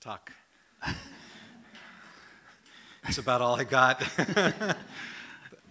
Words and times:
Talk. 0.00 0.32
That's 3.02 3.18
about 3.18 3.40
all 3.40 3.60
I 3.60 3.64
got. 3.64 4.00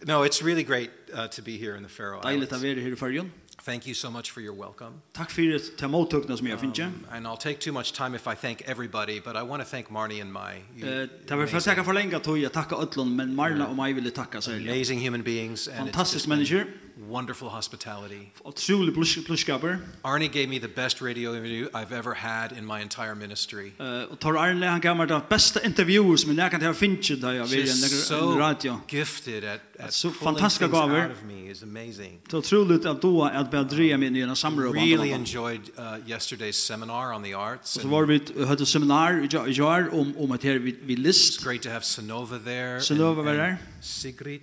no, 0.06 0.24
it's 0.24 0.42
really 0.42 0.64
great 0.64 0.92
uh, 1.14 1.28
to 1.28 1.42
be 1.42 1.58
here 1.58 1.78
in 1.78 1.84
the 1.84 1.90
Faroe 1.90 2.20
Islands. 2.20 2.26
Deiligt 2.26 2.54
att 2.54 2.62
vara 2.62 2.82
här 2.82 2.94
i 2.94 2.96
Färjön. 2.96 3.32
Thank 3.64 3.88
you 3.88 3.94
so 3.94 4.10
much 4.10 4.32
for 4.32 4.42
your 4.42 4.56
welcome. 4.56 5.02
Takk 5.14 5.32
fyrir 5.32 5.56
att 5.56 5.78
ta 5.78 5.86
emot 5.86 6.12
tuckna 6.12 6.38
som 6.38 6.48
jag 6.48 6.60
finner. 6.60 6.92
And 7.12 7.28
I'll 7.28 7.38
take 7.38 7.60
too 7.60 7.74
much 7.74 7.94
time 7.94 8.16
if 8.16 8.28
I 8.28 8.36
thank 8.36 8.62
everybody, 8.62 9.22
but 9.22 9.36
I 9.36 9.44
want 9.44 9.64
to 9.64 9.70
thank 9.70 9.90
Marnie 9.90 10.22
and 10.22 10.32
Mai. 10.32 10.56
Eh, 10.78 11.10
det 11.28 11.36
var 11.36 11.48
för 11.48 11.60
säkert 11.60 11.86
för 11.86 11.94
länge 11.94 12.20
tog 12.20 12.38
jag 12.38 12.54
tacka 12.54 12.76
Ötlund, 12.76 13.16
men 13.16 13.36
Marla 13.36 13.68
og 13.68 13.76
mig 13.76 13.94
ville 13.94 14.12
tacka 14.12 14.42
så. 14.42 14.52
Amazing 14.52 15.00
human 15.00 15.24
beings 15.24 15.68
and 15.68 15.78
fantastic 15.78 16.28
manager 16.28 16.66
wonderful 17.10 17.50
hospitality. 17.50 18.32
Otrolig 18.46 18.94
pluskaper. 19.26 19.80
Arnie 20.04 20.32
gave 20.32 20.50
me 20.50 20.60
the 20.60 20.68
best 20.68 21.02
radio 21.02 21.34
interview 21.34 21.70
I've 21.74 21.92
ever 21.92 22.14
had 22.14 22.52
in 22.52 22.66
my 22.66 22.82
entire 22.82 23.16
ministry. 23.16 23.72
Eh 23.80 24.04
och 24.12 24.20
tar 24.20 24.34
han 24.34 24.82
gav 24.82 24.98
meg 24.98 25.08
det 25.08 25.22
beste 25.30 25.60
intervjuet 25.66 26.20
som 26.20 26.38
jeg 26.38 26.52
kan 26.52 26.62
ha 26.62 26.74
finnit 26.74 27.22
där 27.22 27.34
jag 27.34 27.46
vill 27.46 27.70
en 27.70 28.38
radio. 28.38 28.80
Gifted 28.90 29.44
at 29.44 29.62
at 29.80 29.94
so 29.94 30.10
fantastiska 30.10 30.68
gåvor. 30.68 31.12
Is 31.52 31.64
amazing. 31.64 32.20
Så 32.30 32.38
otroligt 32.38 32.86
at 32.86 33.02
då 33.02 33.24
att 33.24 33.52
börja 33.52 33.64
dreja 33.64 33.98
i 33.98 34.22
en 34.22 34.36
samråd. 34.36 34.76
Really 34.76 35.12
enjoyed 35.12 35.62
uh, 35.78 35.84
yesterday's 36.08 36.52
seminar 36.52 37.14
on 37.14 37.24
the 37.24 37.34
arts. 37.34 37.72
Så 37.72 37.88
var 37.88 38.06
vi 38.06 38.46
hade 38.46 38.66
seminar 38.66 39.24
i 39.48 39.52
jar 39.52 39.90
om 39.94 40.14
om 40.18 40.32
at 40.32 40.44
her 40.44 40.60
vi 40.60 40.96
list. 40.96 41.40
It's 41.40 41.44
great 41.44 41.62
to 41.62 41.70
have 41.70 41.84
Sonova 41.84 42.40
there. 42.40 42.82
Sonova 42.82 43.22
var 43.22 43.34
der. 43.34 43.58
Sigrid 43.82 44.42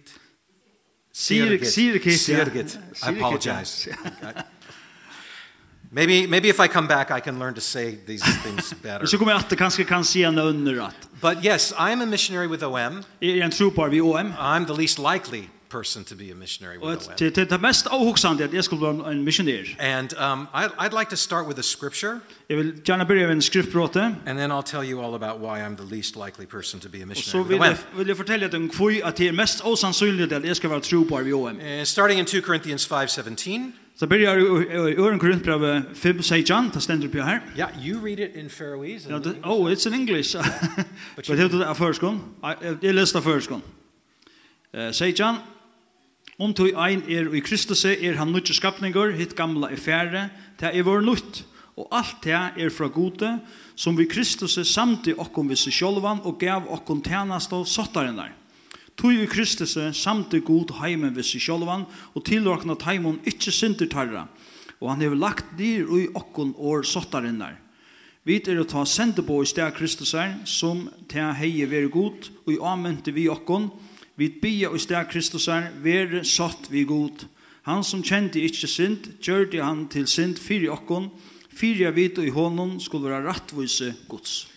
Sirkit. 1.14 1.68
Sirkit. 1.68 2.20
Sirkit. 2.20 2.78
I 3.06 3.18
apologize. 3.18 3.88
Maybe 5.90 6.26
maybe 6.26 6.48
if 6.48 6.58
I 6.58 6.66
come 6.66 6.88
back 6.88 7.10
I 7.10 7.20
can 7.20 7.38
learn 7.38 7.54
to 7.54 7.60
say 7.60 7.96
these 8.06 8.24
things 8.42 8.74
better. 8.82 9.06
Så 9.06 9.18
kommer 9.18 9.32
jag 9.32 9.38
att 9.38 9.58
kanske 9.58 9.84
kan 9.84 10.04
se 10.04 10.22
en 10.22 10.38
under 10.38 10.80
att. 10.80 11.08
But 11.20 11.44
yes, 11.44 11.72
I 11.72 11.92
am 11.92 12.00
a 12.00 12.06
missionary 12.06 12.46
with 12.46 12.64
OM. 12.64 13.02
Är 13.20 13.42
en 13.42 13.50
tropar 13.50 13.88
vid 13.88 14.02
OM. 14.02 14.32
I'm 14.32 14.66
the 14.66 14.72
least 14.72 14.98
likely 14.98 15.42
person 15.78 16.04
to 16.04 16.14
be 16.14 16.30
a 16.30 16.34
missionary 16.34 16.78
with 16.78 17.00
the 17.16 17.30
Det 17.30 17.50
det 17.50 17.60
mest 17.60 17.86
avhugsande 17.90 18.44
at 18.44 18.54
jeg 18.54 18.64
skulle 18.64 18.86
vara 18.86 19.12
en 19.12 19.24
missionær. 19.24 19.62
And 19.78 20.08
um 20.32 20.48
I 20.54 20.64
I'd 20.78 20.98
like 20.98 21.10
to 21.10 21.16
start 21.16 21.46
with 21.46 21.58
a 21.58 21.62
scripture. 21.62 22.20
Jeg 22.48 22.56
vil 22.56 22.72
gjerne 22.84 23.06
begynne 23.06 23.26
med 23.26 23.34
en 23.34 23.42
skriftbrott. 23.42 23.96
And 23.96 24.38
then 24.38 24.50
I'll 24.52 24.70
tell 24.70 24.90
you 24.92 25.02
all 25.04 25.14
about 25.14 25.40
why 25.40 25.58
I'm 25.66 25.76
the 25.76 25.94
least 25.94 26.16
likely 26.16 26.46
person 26.46 26.80
to 26.80 26.88
be 26.88 27.02
a 27.02 27.06
missionary. 27.06 27.44
Så 27.44 27.48
vill 27.48 27.58
jag 27.58 27.76
vil 27.96 28.06
jeg 28.06 28.16
fortelle 28.16 28.48
den 28.48 28.70
hvor 28.76 28.92
at 29.04 29.18
det 29.18 29.28
er 29.28 29.32
mest 29.32 29.60
osannolikt 29.64 30.32
at 30.32 30.44
jeg 30.44 30.56
skal 30.56 30.70
være 30.70 30.80
tro 30.80 31.02
på 31.02 31.14
OM. 31.16 31.60
Starting 31.84 32.20
in 32.20 32.26
2 32.26 32.40
Corinthians 32.40 32.86
5:17. 32.92 33.72
Så 33.96 34.06
börjar 34.06 34.36
i 34.88 34.96
Ören 34.96 35.18
Korintbrev 35.18 35.82
5 35.94 36.22
sejan, 36.22 36.70
det 36.74 36.80
ständer 36.80 37.08
på 37.08 37.18
här. 37.18 37.40
Ja, 37.56 37.66
you 37.86 38.06
read 38.06 38.18
it 38.18 38.36
in 38.36 38.50
Faroese. 38.50 39.10
No, 39.10 39.16
oh, 39.44 39.72
it's 39.72 39.86
in 39.86 39.94
English. 39.94 40.36
But 41.16 41.28
you 41.28 41.36
have 41.36 41.50
to 41.50 41.58
the 41.58 41.74
first 41.74 42.02
one. 42.02 42.20
I 42.82 42.92
läste 42.92 43.22
first 43.22 43.50
one. 43.50 43.62
Eh 44.72 44.92
sejan 44.92 45.36
Om 46.34 46.50
du 46.50 46.64
ein 46.74 47.04
er 47.06 47.28
i 47.30 47.40
Kristus 47.46 47.84
er 47.86 48.16
han 48.18 48.32
nødje 48.34 48.56
skapninger, 48.58 49.12
hitt 49.14 49.36
gamla 49.38 49.68
er 49.70 49.78
færre, 49.78 50.22
det 50.58 50.72
er 50.74 50.82
vår 50.82 51.04
nødt, 51.06 51.44
og 51.78 51.86
alt 51.94 52.24
det 52.26 52.34
er 52.34 52.72
fra 52.74 52.88
gode, 52.90 53.38
som 53.78 53.94
vi 53.94 54.08
Kristus 54.10 54.58
samtidig 54.66 55.14
okkom 55.22 55.52
visse 55.52 55.70
sjolvan 55.70 56.24
og 56.26 56.40
gav 56.42 56.66
okkom 56.66 57.04
tjenest 57.06 57.54
sottaren 57.70 58.18
der. 58.18 58.34
Tog 58.98 59.14
i 59.14 59.30
Kristus 59.30 59.76
samtidig 59.94 60.42
god 60.44 60.74
heimen 60.80 61.14
visse 61.14 61.38
sjolvan 61.38 61.86
og 62.14 62.26
tilrakna 62.26 62.74
heimen 62.82 63.22
ikkje 63.22 63.54
synder 63.54 63.86
tarra, 63.86 64.26
og 64.82 64.90
han 64.90 65.06
hever 65.06 65.18
lagt 65.18 65.54
dyr 65.58 65.86
ui 65.86 66.08
okkom 66.14 66.56
år 66.58 66.82
sottarinnar. 66.82 67.60
Vi 68.26 68.40
er 68.42 68.58
å 68.58 68.66
ta 68.66 68.82
sende 68.88 69.22
på 69.22 69.38
i 69.42 69.46
sted 69.46 69.70
Kristus 69.76 70.16
som 70.50 70.88
til 71.06 71.34
heie 71.38 71.70
være 71.70 71.94
god, 71.94 72.30
og 72.42 72.54
i 72.54 72.58
avmente 72.58 73.14
vi 73.14 73.28
okkom, 73.30 73.70
vi 74.16 74.28
bia 74.42 74.70
i 74.74 74.78
sted 74.78 75.08
Kristusar, 75.10 75.70
vere 75.82 76.24
satt 76.24 76.70
vi 76.70 76.84
god. 76.84 77.26
Han 77.64 77.84
som 77.84 78.02
kjente 78.02 78.42
ikkje 78.44 78.68
synd, 78.68 79.06
gjørte 79.24 79.62
han 79.64 79.86
til 79.88 80.06
synd 80.06 80.36
fyri 80.36 80.68
okkon, 80.68 81.08
fyri 81.54 81.86
av 81.88 81.96
vit 81.96 82.18
og 82.18 82.26
i 82.26 82.34
hånden 82.34 82.80
skulle 82.80 83.10
være 83.10 83.24
rattvise 83.28 83.94
gods. 84.08 84.48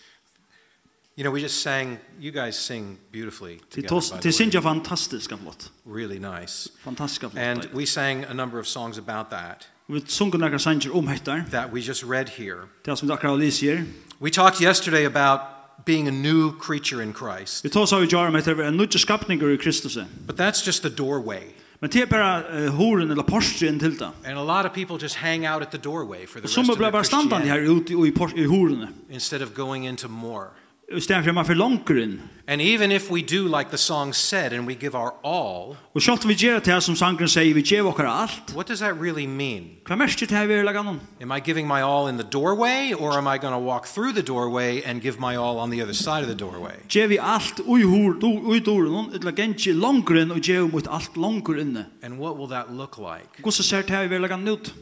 You 1.18 1.24
know, 1.24 1.32
we 1.32 1.40
just 1.40 1.62
sang, 1.62 1.98
you 2.20 2.30
guys 2.30 2.54
sing 2.54 2.98
beautifully 3.12 3.58
together. 3.70 4.20
Det 4.22 4.34
synger 4.34 4.60
fantastiskt 4.60 5.32
flott. 5.42 5.70
Really 5.86 6.18
nice. 6.18 6.70
Fantastisk 6.84 7.20
flott. 7.20 7.36
And 7.36 7.68
we 7.74 7.86
sang 7.86 8.24
a 8.24 8.32
number 8.32 8.60
of 8.60 8.66
songs 8.66 8.98
about 8.98 9.30
that. 9.30 9.68
Vi 9.88 10.00
sungu 10.06 10.38
några 10.38 10.58
sanger 10.58 10.96
om 10.96 11.08
hettar. 11.08 11.44
That 11.50 11.72
we 11.72 11.80
just 11.80 12.04
read 12.04 12.28
here. 12.28 12.68
Det 12.84 12.98
som 12.98 13.08
du 13.08 13.14
akkurat 13.14 13.38
lyser. 13.38 13.84
We 14.20 14.30
talked 14.30 14.60
yesterday 14.60 15.06
about 15.06 15.57
being 15.84 16.08
a 16.08 16.10
new 16.10 16.52
creature 16.60 17.02
in 17.02 17.14
Christ. 17.14 17.64
Vi 17.64 17.68
tar 17.68 17.86
så 17.86 17.98
vi 17.98 18.06
gör 18.06 18.30
med 18.30 18.40
att 18.40 18.46
en 18.48 18.76
ny 18.76 18.86
skapning 18.88 19.52
i 19.52 19.56
Kristus. 19.56 19.98
But 20.26 20.36
that's 20.36 20.66
just 20.66 20.82
the 20.82 20.88
doorway. 20.88 21.42
Men 21.80 21.90
det 21.90 22.02
är 22.02 22.06
bara 22.06 22.68
horen 22.70 23.10
eller 23.10 23.22
porstren 23.22 23.78
till 23.78 23.96
det. 23.96 24.10
And 24.24 24.38
a 24.38 24.44
lot 24.44 24.66
of 24.66 24.74
people 24.74 24.98
just 25.00 25.16
hang 25.16 25.46
out 25.46 25.62
at 25.62 25.70
the 25.70 25.78
doorway 25.78 26.26
for 26.26 26.40
the 26.40 26.46
rest 26.46 26.58
of 26.58 26.66
their 26.66 26.76
Christianity. 26.76 26.84
Som 26.84 26.92
bara 26.92 27.04
stannar 27.04 27.46
här 27.46 27.58
ute 27.58 27.92
i 28.40 28.44
horen. 28.44 28.86
Instead 29.10 29.42
of 29.42 29.54
going 29.54 29.86
into 29.86 30.08
more. 30.08 30.46
Utan 30.90 31.24
för 31.24 31.32
man 31.32 31.44
för 31.44 31.54
långgrun. 31.54 32.20
And 32.46 32.60
even 32.60 32.92
if 32.92 33.10
we 33.10 33.20
do 33.20 33.58
like 33.58 33.70
the 33.70 33.78
song 33.78 34.12
said 34.14 34.52
and 34.52 34.66
we 34.68 34.74
give 34.74 34.98
our 34.98 35.12
all. 35.22 35.76
Och 35.92 36.02
självt 36.02 36.24
vi 36.24 36.34
ger 36.34 36.60
det 36.64 36.72
här 36.72 36.80
som 36.80 36.96
sångaren 36.96 37.28
säger 37.28 37.54
vi 37.54 37.60
ger 37.60 37.82
våra 37.82 38.10
allt. 38.10 38.54
What 38.54 38.66
does 38.66 38.80
that 38.80 39.00
really 39.00 39.26
mean? 39.26 39.64
Vad 39.88 39.98
menar 39.98 40.26
det 40.28 40.34
här 40.34 40.46
vi 40.46 40.62
lägger 40.62 40.82
någon? 40.82 41.00
Am 41.22 41.32
I 41.32 41.42
giving 41.44 41.68
my 41.68 41.80
all 41.80 42.08
in 42.08 42.18
the 42.18 42.38
doorway 42.38 42.94
or 42.94 43.18
am 43.18 43.34
I 43.34 43.38
going 43.38 43.54
to 43.54 43.60
walk 43.60 43.86
through 43.86 44.14
the 44.14 44.22
doorway 44.22 44.82
and 44.84 45.02
give 45.02 45.20
my 45.20 45.36
all 45.36 45.58
on 45.58 45.70
the 45.70 45.82
other 45.82 45.92
side 45.92 46.22
of 46.22 46.28
the 46.28 46.44
doorway? 46.44 46.74
give 46.88 47.06
vi 47.06 47.18
allt 47.18 47.60
ui 47.60 47.82
hur 47.82 48.20
då 48.20 48.40
oj 48.44 48.60
då 48.60 49.10
chi 49.10 49.16
ett 49.16 49.24
lagenche 49.24 49.72
långgrun 49.72 50.30
och 50.30 50.38
ger 50.38 50.60
mot 50.60 50.86
allt 50.86 51.16
långgrunne. 51.16 51.84
And 52.02 52.18
what 52.18 52.38
will 52.38 52.48
that 52.48 52.70
look 52.70 52.98
like? 52.98 53.44
Hur 53.44 53.50
ser 53.50 53.82
det 53.82 53.92
här 53.92 54.06
vi 54.06 54.18
lägger 54.18 54.36
något? 54.36 54.74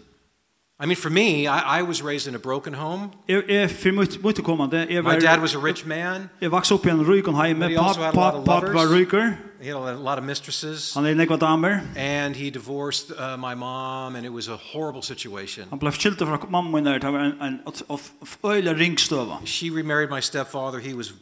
I 0.79 0.85
mean, 0.85 0.97
for 0.97 1.09
me, 1.09 1.47
I, 1.47 1.79
I 1.79 1.83
was 1.83 2.03
raised 2.03 2.29
in 2.29 2.35
a 2.35 2.39
broken 2.39 2.75
home. 2.75 3.11
My 5.03 5.15
dad 5.23 5.41
was 5.41 5.55
a 5.55 5.59
rich 5.59 5.87
man. 5.87 6.29
He 7.71 7.77
also 7.79 8.03
had 8.03 8.15
a 8.15 8.19
lot 8.19 8.35
of 8.35 8.45
lovers. 8.47 8.75
He 9.59 9.69
had 9.69 9.77
a 9.77 9.97
lot 9.97 10.19
of 10.19 10.25
mistresses. 10.25 10.95
And 11.97 12.37
he 12.37 12.51
divorced 12.51 13.11
uh, 13.19 13.39
my 13.39 13.55
mom, 13.55 14.17
and 14.17 14.27
it 14.27 14.33
was 14.33 14.49
a 14.49 14.57
horrible 14.59 15.01
situation. 15.01 15.67
She 19.47 19.71
remarried 19.71 20.11
my 20.11 20.21
stepfather. 20.21 20.79
He 20.81 20.93
was 20.93 21.15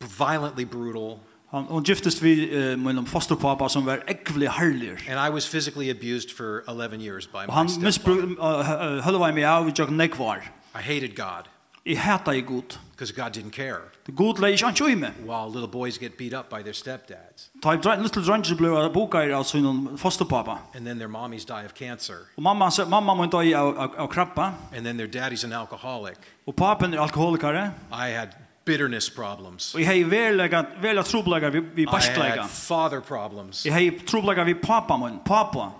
violently 0.00 0.64
brutal. 0.64 1.20
Han 1.50 1.64
hon 1.64 1.82
giftest 1.82 2.22
vi 2.22 2.32
uh, 2.50 2.78
med 2.78 2.98
en 2.98 3.06
fosterpappa 3.06 3.68
som 3.68 3.86
var 3.86 4.02
ekvli 4.06 4.46
härlig. 4.46 4.98
And 5.08 5.28
I 5.28 5.30
was 5.34 5.48
physically 5.48 5.90
abused 5.90 6.30
for 6.36 6.62
11 6.68 7.00
years 7.00 7.26
by 7.26 7.46
my 7.46 7.52
Han 7.52 7.68
missbrukade 7.80 9.02
höll 9.02 9.32
mig 9.34 9.44
av 9.44 9.72
jag 9.76 9.90
nekvar. 9.90 10.50
I 10.74 10.82
hated 10.82 11.16
God. 11.16 11.48
I 11.84 11.94
hatade 11.94 12.40
Gud. 12.40 12.78
Because 12.90 13.12
God 13.12 13.32
didn't 13.32 13.50
care. 13.50 13.80
The 14.04 14.12
Gud 14.12 14.38
lei 14.38 14.52
ikke 14.52 14.66
anskjøy 14.66 14.94
med. 14.94 15.10
While 15.24 15.48
little 15.52 15.68
boys 15.68 15.98
get 15.98 16.18
beat 16.18 16.34
up 16.34 16.50
by 16.50 16.62
their 16.62 16.74
stepdads. 16.74 17.50
Type 17.62 17.88
right 17.88 18.02
little 18.02 18.22
drunge 18.22 18.56
blue 18.56 18.76
out 18.76 18.92
boka 18.92 19.18
i 19.18 19.32
altså 19.32 19.58
innan 19.58 19.98
fosterpappa. 19.98 20.58
And 20.74 20.86
then 20.86 20.98
their 20.98 21.08
mommies 21.08 21.44
die 21.44 21.64
of 21.64 21.74
cancer. 21.74 22.28
Og 22.36 22.42
mamma 22.42 22.70
sa 22.70 22.84
mamma 22.84 23.14
må 23.14 23.26
dø 23.26 23.40
av 23.56 23.94
av 23.98 24.08
krabba. 24.08 24.52
And 24.76 24.84
then 24.84 24.98
their 24.98 25.06
daddy's 25.08 25.44
an 25.44 25.52
alcoholic. 25.52 26.18
Og 26.46 26.56
papen 26.56 26.94
er 26.94 27.00
alkoholikare. 27.00 27.72
I 27.92 28.10
had 28.10 28.28
bitterness 28.68 29.08
problems. 29.08 29.72
Vi 29.74 29.84
hei 29.88 30.04
verlega 30.04 30.62
verlega 30.82 31.04
trublagar 31.08 31.50
vi 31.50 31.60
vi 31.74 31.86
bastlaga. 31.86 32.34
I 32.34 32.46
had 32.46 32.50
father 32.50 33.00
problems. 33.00 33.64
Vi 33.64 33.70
hei 33.70 33.90
trublagar 33.90 34.44
vi 34.44 34.54
pappa 34.54 34.96
mun, 34.96 35.20
pappa. 35.24 35.72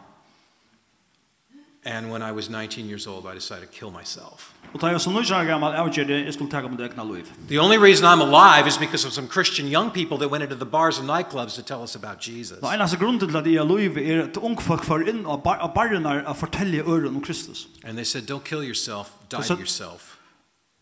And 1.84 2.10
when 2.10 2.22
I 2.22 2.32
was 2.32 2.50
19 2.50 2.86
years 2.86 3.06
old, 3.06 3.26
I 3.26 3.34
decided 3.34 3.70
to 3.70 3.78
kill 3.78 3.90
myself. 3.90 4.52
Og 4.74 4.80
tað 4.82 4.92
er 4.92 5.00
so 5.00 5.12
nøgja 5.14 5.38
gamal 5.48 5.72
avgerði 5.80 6.18
eg 6.26 6.34
skulu 6.36 6.50
taka 6.52 6.68
mun 6.68 6.80
egna 6.84 7.04
lív. 7.06 7.30
The 7.48 7.60
only 7.62 7.78
reason 7.78 8.04
I'm 8.04 8.20
alive 8.20 8.66
is 8.68 8.76
because 8.76 9.06
of 9.08 9.14
some 9.16 9.28
Christian 9.28 9.70
young 9.72 9.90
people 9.90 10.18
that 10.18 10.28
went 10.28 10.44
into 10.44 10.56
the 10.56 10.68
bars 10.68 10.98
and 10.98 11.08
nightclubs 11.08 11.54
to 11.54 11.62
tell 11.62 11.82
us 11.82 11.94
about 11.96 12.20
Jesus. 12.20 12.58
Og 12.60 12.68
einasta 12.72 12.98
grund 13.00 13.20
til 13.20 13.36
at 13.36 13.46
eg 13.46 13.64
lív 13.64 13.96
er 13.96 14.24
at 14.26 14.36
ung 14.36 14.60
folk 14.60 14.84
far 14.84 15.06
inn 15.08 15.24
og 15.24 15.42
barnar 15.44 16.24
at 16.26 16.36
fortelja 16.36 16.82
øran 16.84 17.16
om 17.16 17.22
Kristus. 17.22 17.68
And 17.84 17.96
they 17.96 18.04
said 18.04 18.28
don't 18.28 18.44
kill 18.44 18.62
yourself, 18.62 19.14
die 19.30 19.40
yourself. 19.48 20.18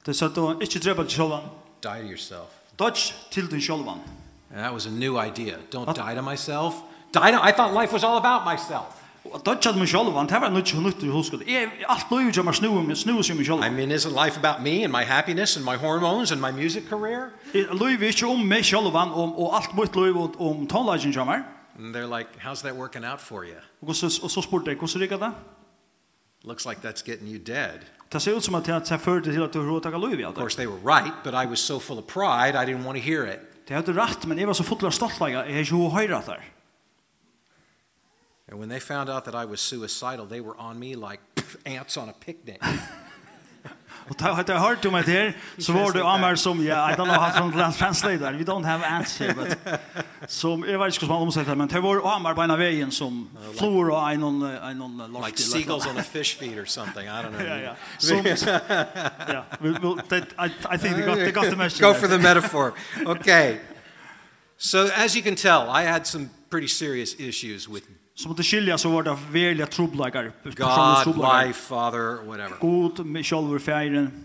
Tað 0.06 0.14
sagt 0.14 0.43
ikki 0.62 0.82
drepa 0.82 1.06
sjálvan 1.06 1.47
die 1.82 2.00
to 2.02 2.08
yourself. 2.08 2.49
Dodge 2.78 3.14
til 3.31 3.50
din 3.50 3.61
självan. 3.61 4.00
And 4.50 4.61
that 4.61 4.73
was 4.73 4.87
a 4.87 4.90
new 4.90 5.20
idea. 5.20 5.55
Don't 5.75 5.93
die 5.93 6.14
to 6.14 6.23
myself. 6.23 6.75
Die 7.14 7.31
to, 7.32 7.49
I 7.49 7.52
thought 7.52 7.82
life 7.82 7.93
was 7.93 8.05
all 8.05 8.17
about 8.17 8.52
myself. 8.52 8.96
Og 9.32 9.46
dodge 9.46 9.62
til 9.62 9.78
meg 9.78 9.88
sjálf, 9.88 10.06
Det 10.06 10.40
var 10.40 10.49
nødt 10.49 10.67
til 10.67 10.81
nødt 10.81 11.00
til 11.00 11.11
huske. 11.11 11.38
Jeg, 11.46 11.69
alt 11.88 12.06
løy 12.11 12.32
som 12.32 12.46
er 12.46 12.52
snu, 12.52 12.94
snu 12.94 13.23
som 13.23 13.37
meg 13.37 13.46
sjálf. 13.46 13.67
I 13.67 13.70
mean, 13.70 13.90
isn't 13.93 14.25
life 14.25 14.38
about 14.38 14.62
me 14.62 14.84
and 14.84 14.93
my 14.93 15.05
happiness 15.05 15.56
and 15.56 15.64
my 15.64 15.76
hormones 15.76 16.32
and 16.32 16.40
my 16.40 16.50
music 16.62 16.82
career? 16.88 17.23
Løy 17.55 17.99
vi 17.99 18.06
ikke 18.06 18.26
om 18.26 18.38
meg 18.38 18.75
om 18.75 19.34
og 19.34 19.56
alt 19.56 19.75
mot 19.75 19.96
løy 19.96 20.12
om 20.38 20.67
tonelagen 20.67 21.12
som 21.12 21.29
er. 21.29 21.43
And 21.79 21.94
they're 21.94 22.19
like, 22.19 22.29
how's 22.44 22.62
that 22.62 22.75
working 22.76 23.05
out 23.05 23.20
for 23.20 23.43
you? 23.43 23.56
Og 23.88 23.94
så, 23.94 24.20
og 24.22 24.31
så 24.31 24.40
spurte 24.40 24.70
jeg, 24.70 24.76
hvordan 24.76 25.00
rikker 25.00 25.17
det? 25.17 25.32
Looks 26.44 26.67
like 26.67 26.81
that's 26.88 27.02
getting 27.05 27.29
you 27.29 27.38
dead. 27.38 27.81
Det 28.08 28.20
ser 28.20 28.37
ut 28.37 28.44
som 28.44 28.55
att 28.55 28.64
det 28.64 28.99
förde 28.99 29.32
till 29.32 29.43
att 29.43 29.53
du 29.53 29.58
råd 29.58 29.82
tacka 29.82 29.99
lov 29.99 30.20
i. 30.20 30.25
Of 30.25 30.35
course 30.35 30.56
they 30.56 30.67
were 30.67 30.79
right, 30.97 31.14
but 31.25 31.35
I 31.35 31.47
was 31.47 31.61
so 31.61 31.81
full 31.81 31.99
of 31.99 32.06
pride 32.06 32.62
I 32.62 32.67
didn't 32.67 32.85
want 32.85 32.99
to 32.99 33.05
hear 33.05 33.26
it. 33.35 33.41
Det 33.69 33.75
hade 33.75 33.93
rätt, 33.93 34.26
men 34.26 34.38
jag 34.38 34.47
var 34.47 34.55
så 34.55 34.64
full 34.64 34.87
av 34.87 34.91
stoltläge. 34.91 35.32
Jag 35.32 35.43
hade 35.43 35.61
ju 35.61 35.88
höjrat 35.88 36.26
där. 36.26 36.53
And 38.50 38.61
when 38.61 38.69
they 38.69 38.81
found 38.81 39.11
out 39.11 39.25
that 39.25 39.35
I 39.35 39.44
was 39.44 39.61
suicidal, 39.61 40.29
they 40.29 40.41
were 40.41 40.55
on 40.58 40.79
me 40.79 40.94
like 40.94 41.20
ants 41.79 41.97
on 41.97 42.08
a 42.08 42.14
picnic. 42.25 42.58
Och 44.08 44.17
ta 44.19 44.32
hade 44.32 44.53
hört 44.53 44.85
om 44.85 44.93
det 44.93 45.03
här 45.03 45.37
så 45.58 45.73
var 45.73 45.93
det 45.93 46.05
Amar 46.05 46.35
som 46.35 46.64
ja, 46.64 46.91
I 46.91 46.94
don't 46.94 47.05
know 47.05 47.14
how 47.14 47.73
to 47.73 47.79
translate 47.79 48.19
that. 48.19 48.35
We 48.35 48.44
don't 48.44 48.64
have 48.64 48.87
ants 48.87 49.20
here 49.20 49.35
but 49.35 49.58
som 50.28 50.64
jag 50.69 50.78
vet 50.78 50.94
inte 50.94 51.06
hur 51.06 51.12
man 51.12 51.23
omsätter 51.23 51.55
men 51.55 51.69
det 51.69 51.81
var 51.81 52.17
Amar 52.17 52.34
på 52.34 52.43
ena 52.43 52.56
vägen 52.56 52.90
som 52.90 53.28
flor 53.58 53.90
och 53.90 54.11
en 54.11 54.20
någon 54.20 54.43
en 54.43 54.78
någon 54.78 55.12
last 55.12 55.26
like 55.26 55.38
seagulls 55.38 55.87
on 55.87 55.99
a 55.99 56.02
fish 56.02 56.38
feed 56.38 56.58
or 56.58 56.64
something 56.64 57.06
I 57.06 57.23
don't 57.23 57.31
know. 57.31 57.40
Yeah, 57.46 57.61
yeah. 57.61 57.76
Som, 57.99 58.26
yeah. 59.28 59.44
We, 59.61 59.70
we'll, 59.70 59.96
that, 60.08 60.25
I, 60.38 60.75
I 60.75 60.78
think 60.78 60.96
they 60.96 61.06
got 61.06 61.17
they 61.17 61.32
got 61.32 61.50
the 61.50 61.56
message. 61.56 61.81
Go 61.81 61.94
for 61.94 62.08
the 62.08 62.19
metaphor. 62.19 62.75
Okay. 63.06 63.61
So 64.58 64.88
as 64.96 65.14
you 65.14 65.23
can 65.23 65.37
tell 65.37 65.70
I 65.70 65.82
had 65.82 66.06
some 66.06 66.31
pretty 66.50 66.69
serious 66.69 67.14
issues 67.20 67.69
with 67.69 67.87
Som 68.14 68.34
det 68.34 68.43
skilja 68.43 68.79
så 68.79 68.88
var 68.88 69.02
det 69.02 69.17
verkliga 69.31 69.67
trubbelagar. 69.67 70.32
God, 70.44 71.17
life, 71.17 71.61
father, 71.69 72.25
whatever. 72.25 72.56
God, 72.61 73.06
med 73.06 73.26
själva 73.26 73.58
färgen. 73.58 74.25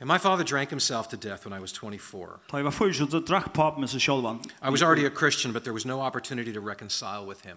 And 0.00 0.06
my 0.06 0.18
father 0.18 0.44
drank 0.44 0.70
himself 0.70 1.08
to 1.08 1.16
death 1.16 1.44
when 1.44 1.52
I 1.52 1.60
was 1.60 1.72
24. 1.72 2.40
I 2.52 2.62
was 4.70 4.82
already 4.82 5.04
a 5.04 5.10
Christian, 5.10 5.52
but 5.52 5.64
there 5.64 5.72
was 5.72 5.84
no 5.84 6.00
opportunity 6.00 6.52
to 6.52 6.60
reconcile 6.60 7.26
with 7.26 7.44
him. 7.44 7.56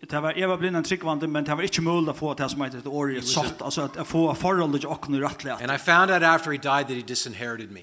Det 0.00 0.20
var 0.22 0.32
Eva 0.38 0.56
blind 0.56 0.76
en 0.76 0.84
tryggvande, 0.84 1.26
men 1.26 1.44
det 1.44 1.56
var 1.56 1.62
ikke 1.62 1.82
mulig 1.82 2.08
å 2.08 2.14
få 2.16 2.34
til 2.34 2.48
som 2.48 2.60
heter 2.62 2.78
et 2.78 2.86
år 2.86 3.10
i 3.12 3.16
et 3.18 3.26
salt, 3.28 3.60
altså 3.60 3.88
at 3.98 4.06
få 4.06 4.34
forholdet 4.34 4.80
til 4.80 4.90
åkken 4.90 5.14
i 5.14 5.20
rettelig. 5.20 5.56
And 5.60 5.70
I 5.72 5.76
found 5.76 6.10
out 6.10 6.22
after 6.22 6.52
he 6.52 6.58
died 6.58 6.86
that 6.86 6.96
he 6.96 7.02
disinherited 7.02 7.70
me. 7.70 7.82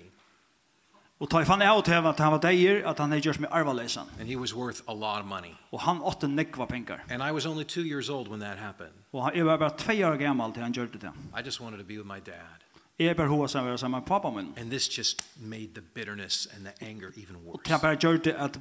Og 1.19 1.27
ta 1.29 1.43
fann 1.43 1.59
jeg 1.61 1.83
til 1.83 1.93
at 2.07 2.19
han 2.23 2.31
var 2.31 2.39
deier, 2.39 2.77
at 2.87 2.99
han 2.99 3.11
hadde 3.11 3.25
gjort 3.27 3.41
meg 3.43 3.49
arvalesen. 3.51 4.07
And 4.19 4.29
he 4.29 4.37
was 4.37 4.55
worth 4.55 4.81
a 4.87 4.93
lot 4.93 5.19
of 5.19 5.25
money. 5.25 5.51
Og 5.71 5.81
han 5.81 5.99
åtte 5.99 6.27
nekva 6.27 6.65
pengar. 6.65 7.03
And 7.09 7.21
I 7.21 7.31
was 7.31 7.45
only 7.45 7.65
two 7.65 7.83
years 7.83 8.09
old 8.09 8.29
when 8.29 8.39
that 8.39 8.57
happened. 8.57 8.95
Og 9.11 9.35
jeg 9.35 9.45
var 9.45 9.57
bare 9.57 9.75
tve 9.77 10.05
år 10.07 10.15
gammal 10.15 10.53
til 10.53 10.63
han 10.63 10.71
gjorde 10.71 10.97
det. 10.97 11.11
I 11.35 11.41
just 11.45 11.61
wanted 11.61 11.77
to 11.77 11.85
be 11.85 11.97
with 11.97 12.07
my 12.07 12.19
dad. 12.25 12.63
Jeg 12.99 13.15
bare 13.15 13.27
hva 13.31 13.45
som 13.47 13.63
var 13.63 13.77
sammen 13.79 14.01
med 14.01 14.07
pappa 14.07 14.29
min. 14.29 14.47
And 14.57 14.71
this 14.71 14.97
just 14.97 15.21
made 15.37 15.69
the 15.73 15.81
bitterness 15.81 16.47
and 16.55 16.65
the 16.65 16.85
anger 16.85 17.07
even 17.15 17.35
worse. 17.45 17.63
Det 17.65 17.81
bare 17.81 17.95
gjør 17.95 18.17
det 18.17 18.35
at 18.37 18.59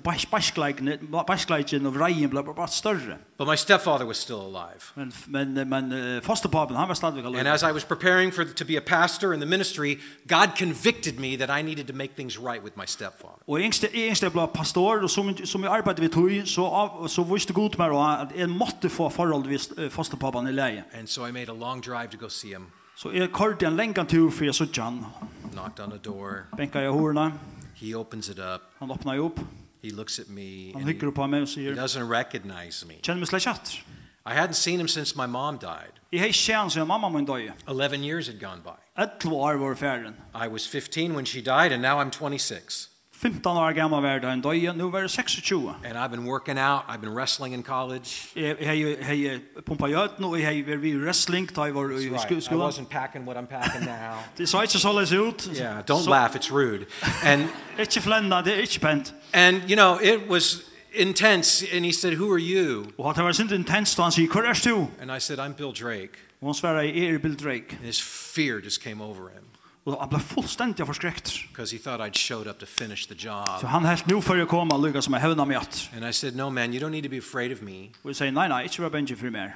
bæskleikene 1.26 1.88
og 1.88 1.94
vreien 1.94 2.30
ble 2.30 2.44
bare 2.44 2.68
større. 2.68 3.18
But 3.38 3.48
my 3.48 3.56
stepfather 3.56 4.06
was 4.06 4.16
still 4.16 4.36
alive. 4.36 4.92
Men, 4.94 5.12
men, 5.26 5.68
men 5.68 5.92
uh, 5.92 6.22
fosterpapen, 6.22 6.76
han 6.76 6.88
var 6.88 6.94
stadigvæk 6.94 7.24
alive. 7.24 7.40
And 7.40 7.48
as 7.48 7.62
I 7.62 7.72
was 7.72 7.84
preparing 7.84 8.34
for 8.34 8.44
to 8.44 8.64
be 8.64 8.76
a 8.76 8.80
pastor 8.80 9.32
in 9.32 9.40
the 9.40 9.50
ministry, 9.50 9.98
God 10.28 10.48
convicted 10.58 11.18
me 11.18 11.36
that 11.36 11.50
I 11.60 11.62
needed 11.62 11.86
to 11.86 11.94
make 11.94 12.12
things 12.14 12.38
right 12.38 12.62
with 12.64 12.76
my 12.76 12.86
stepfather. 12.86 13.42
Og 13.48 13.60
jeg 13.60 13.72
yngste 13.94 14.30
ble 14.30 14.48
pastor, 14.54 15.02
og 15.02 15.10
som, 15.10 15.36
som 15.46 15.62
jeg 15.62 15.70
arbeidde 15.70 16.02
ved 16.02 16.08
tog, 16.08 16.30
så, 16.44 16.88
så 17.08 17.22
visste 17.22 17.52
Gud 17.52 17.70
meg 17.78 17.90
at 18.20 18.28
jeg 18.36 18.48
måtte 18.48 18.88
få 18.88 19.08
forhold 19.08 19.44
forholdet 19.44 19.92
fosterpapen 19.92 20.46
i 20.46 20.52
leie. 20.52 20.84
And 20.92 21.06
so 21.06 21.26
I 21.26 21.30
made 21.30 21.48
a 21.48 21.58
long 21.58 21.84
drive 21.86 22.10
to 22.10 22.16
go 22.16 22.28
see 22.28 22.54
him. 22.54 22.66
Så 22.98 23.10
jeg 23.14 23.30
kort 23.30 23.62
en 23.62 23.76
lengan 23.76 24.06
tur 24.06 24.30
for 24.30 24.44
jeg 24.44 24.54
så 24.54 24.66
jan. 24.76 25.04
Knocked 25.52 25.80
on 25.84 25.90
the 25.90 25.98
door. 25.98 26.46
Benka 26.56 26.78
jeg 26.78 26.90
horna. 26.90 27.30
He 27.74 27.94
opens 27.94 28.28
it 28.28 28.38
up. 28.38 28.60
Han 28.78 28.90
öppnar 28.90 29.14
jo 29.14 29.24
opp. 29.24 29.40
He 29.84 29.90
looks 29.90 30.18
at 30.18 30.28
me. 30.28 30.72
Han 30.72 30.82
hycker 30.82 31.10
på 31.10 31.26
meg 31.26 31.42
og 31.42 31.48
säger. 31.48 31.74
He 31.74 31.80
doesn't 31.80 32.10
recognize 32.10 32.86
me. 32.86 32.94
Kjenner 33.02 33.20
meg 33.20 33.28
slett 33.28 33.42
kjatt. 33.42 33.84
I 34.26 34.34
hadn't 34.34 34.58
seen 34.58 34.80
him 34.80 34.88
since 34.88 35.16
my 35.16 35.26
mom 35.26 35.58
died. 35.58 35.94
Jeg 36.12 36.20
har 36.20 36.32
kjent 36.32 36.72
siden 36.72 36.88
mamma 36.88 37.08
min 37.08 37.26
døy. 37.26 37.50
11 37.68 38.04
years 38.04 38.26
had 38.26 38.40
gone 38.40 38.62
by. 38.64 38.74
11 38.98 39.36
år 39.36 39.54
var 39.54 39.74
färden. 39.74 40.16
I 40.34 40.48
was 40.48 40.66
15 40.68 41.14
when 41.14 41.26
she 41.26 41.40
died 41.40 41.72
and 41.72 41.82
now 41.82 42.02
I'm 42.02 42.10
26. 42.10 42.88
15 43.20 43.46
år 43.46 43.72
gammal 43.72 44.02
var 44.02 44.18
det 44.18 44.32
en 44.32 44.40
dag, 44.40 44.76
nu 44.76 44.90
var 44.90 45.00
det 45.00 45.10
26. 45.10 45.74
And 45.84 45.98
I've 45.98 46.08
been 46.08 46.26
working 46.26 46.58
out, 46.58 46.82
I've 46.88 47.00
been 47.00 47.14
wrestling 47.14 47.54
in 47.54 47.62
college. 47.62 48.08
Hej 48.34 48.96
hej 49.00 49.40
pumpa 49.66 49.86
ut 49.86 50.20
nu 50.20 50.34
jeg 50.36 50.46
har 50.46 50.76
vært 50.76 51.02
wrestling 51.02 51.54
tar 51.54 51.70
var 51.70 51.90
i 51.98 52.40
skolan. 52.40 52.68
I 52.68 52.72
wasn't 52.72 52.88
packing 52.88 53.26
what 53.26 53.36
I'm 53.36 53.46
packing 53.46 53.84
now. 53.86 54.14
Det 54.38 54.48
sa 54.48 54.62
ikke 54.62 54.78
så 54.78 55.00
läs 55.00 55.12
ut. 55.12 55.50
Yeah, 55.56 55.82
don't 55.90 56.08
laugh, 56.08 56.36
it's 56.36 56.52
rude. 56.52 56.86
And 57.24 57.42
it's 57.78 58.00
flenda, 58.00 58.42
det 58.42 58.54
er 58.54 58.60
ikke 58.60 58.80
pent. 58.80 59.14
And 59.32 59.62
you 59.68 59.76
know, 59.76 59.98
it 60.02 60.30
was 60.30 60.62
intense 60.94 61.66
and 61.76 61.84
he 61.84 61.92
said, 61.92 62.16
"Who 62.16 62.32
are 62.32 62.40
you?" 62.40 62.84
Og 62.98 63.16
det 63.16 63.24
var 63.24 63.32
sint 63.32 63.52
intens 63.52 63.94
da 63.94 64.02
han 64.02 64.12
sier, 64.12 64.28
hvor 64.28 64.40
er 64.40 64.60
du?" 64.64 64.88
And 65.00 65.10
I 65.16 65.20
said, 65.20 65.38
"I'm 65.38 65.52
Bill 65.52 65.72
Drake." 65.72 66.12
Og 66.40 66.48
han 66.48 66.54
svarer, 66.54 66.80
jeg 66.80 67.14
er 67.14 67.18
Bill 67.18 67.34
Drake." 67.44 67.66
And 67.70 67.86
his 67.86 68.02
fear 68.02 68.60
just 68.64 68.82
came 68.82 69.04
over 69.04 69.28
him. 69.28 69.44
Og 69.88 70.00
han 70.00 70.08
ble 70.08 70.20
fullstendig 70.20 70.86
forskrekt. 70.86 71.32
Because 71.48 71.76
he 71.76 71.78
thought 71.78 72.00
I'd 72.00 72.16
showed 72.16 72.46
up 72.46 72.58
to 72.58 72.66
finish 72.66 73.06
the 73.06 73.14
job. 73.14 73.60
Så 73.60 73.66
han 73.66 73.84
helt 73.84 74.06
nu 74.06 74.20
för 74.20 74.36
jag 74.36 74.48
komma 74.48 74.76
lugga 74.76 75.02
som 75.02 75.14
jeg 75.14 75.22
hävnar 75.22 75.44
meg 75.44 75.56
att. 75.56 75.90
And 75.96 76.04
I 76.04 76.12
said 76.12 76.36
no 76.36 76.50
man 76.50 76.74
you 76.74 76.80
don't 76.80 76.90
need 76.90 77.02
to 77.02 77.10
be 77.10 77.18
afraid 77.18 77.52
of 77.52 77.62
me. 77.62 77.90
Og 78.04 78.08
jeg 78.08 78.16
sier, 78.16 78.30
nei, 78.30 78.48
nei, 78.48 78.62
ikke 78.62 78.82
vara 78.82 78.90
bänge 78.90 79.16
for 79.16 79.30
mer. 79.30 79.50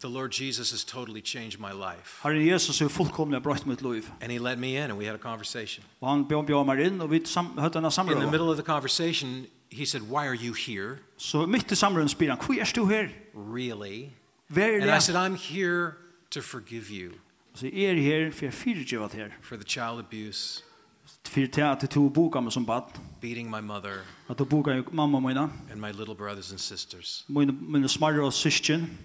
The 0.00 0.08
Lord 0.08 0.40
Jesus 0.40 0.70
has 0.70 0.84
totally 0.84 1.20
changed 1.20 1.60
my 1.60 1.72
life. 1.72 2.20
Herren 2.22 2.46
Jesus 2.46 2.78
har 2.78 2.88
fullkomlig 2.88 3.42
brøtt 3.42 3.66
mitt 3.66 3.82
liv. 3.82 4.02
And 4.20 4.32
he 4.32 4.38
let 4.38 4.58
me 4.58 4.76
in 4.76 4.90
and 4.90 4.98
we 4.98 5.06
had 5.06 5.14
a 5.14 5.18
conversation. 5.18 5.84
Og 6.00 6.10
han 6.10 6.24
bjør 6.28 6.42
bjør 6.42 6.64
meg 6.64 6.86
inn 6.86 7.00
og 7.00 7.10
vi 7.10 7.20
hade 7.58 7.78
en 7.78 7.90
samråd. 7.90 8.16
In 8.16 8.20
the 8.20 8.30
middle 8.30 8.50
of 8.50 8.56
the 8.56 8.64
conversation 8.64 9.46
he 9.70 9.86
said 9.86 10.02
why 10.02 10.26
are 10.26 10.36
you 10.36 10.54
here? 10.54 10.98
Så 11.16 11.46
midt 11.46 11.72
i 11.72 11.74
samrådet 11.74 12.10
spyr 12.10 12.30
han, 12.30 12.38
hvor 12.46 12.54
er 12.60 12.72
du 12.76 12.86
her? 12.86 13.08
Really? 13.34 14.10
Very 14.48 14.80
and 14.80 14.90
I 14.90 15.00
said 15.00 15.16
I'm 15.16 15.36
here 15.36 15.92
to 16.30 16.40
forgive 16.40 16.90
you. 16.90 17.12
Så 17.54 17.66
jeg 17.66 17.84
er 17.84 17.94
her 17.94 18.30
for 18.32 18.44
jeg 18.44 18.54
fyrtjøver 18.54 19.08
her. 19.12 19.28
For 19.42 19.56
the 19.56 19.64
child 19.64 19.98
abuse. 19.98 20.64
For 21.24 21.46
til 21.46 21.60
at 21.60 21.94
du 21.94 22.08
boka 22.08 22.40
meg 22.40 22.52
som 22.52 22.66
bad. 22.66 22.82
Beating 23.20 23.50
my 23.50 23.60
mother. 23.60 24.04
At 24.28 24.38
du 24.38 24.44
boka 24.44 24.82
mamma 24.92 25.20
mine. 25.20 25.40
And 25.70 25.80
my 25.80 25.90
little 25.92 26.14
brothers 26.14 26.50
and 26.50 26.58
sisters. 26.58 27.24
Mine, 27.28 27.52
mine 27.60 27.88
smarre 27.88 28.24
og 28.24 28.32
syskjen. 28.32 28.98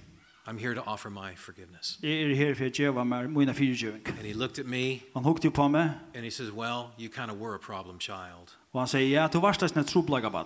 I'm 0.48 0.58
here 0.58 0.74
to 0.74 0.82
offer 0.82 1.10
my 1.10 1.36
forgiveness. 1.36 2.00
Jeg 2.04 2.12
er 2.12 2.36
her 2.36 2.54
for 2.56 2.64
jeg 2.64 2.72
gjeva 2.72 3.04
meg 3.04 3.30
mine 3.30 3.54
fyrtjøving. 3.54 4.08
And 4.08 4.26
he 4.26 4.34
looked 4.34 4.60
at 4.60 4.66
me. 4.66 5.02
Han 5.14 5.24
hukte 5.24 5.46
jo 5.46 5.52
på 5.52 5.68
meg. 5.68 5.92
And 6.16 6.24
he 6.24 6.32
says, 6.32 6.52
well, 6.52 6.84
you 6.98 7.10
kind 7.10 7.32
of 7.32 7.38
were 7.38 7.56
a 7.56 7.60
problem 7.60 8.00
child. 8.00 8.58
Og 8.74 8.82
han 8.82 8.88
sier, 8.88 9.10
ja, 9.10 9.28
du 9.28 9.40
varst 9.40 9.62
nesten 9.62 9.80
et 9.80 9.88
troblaga 9.88 10.30
bad. 10.30 10.46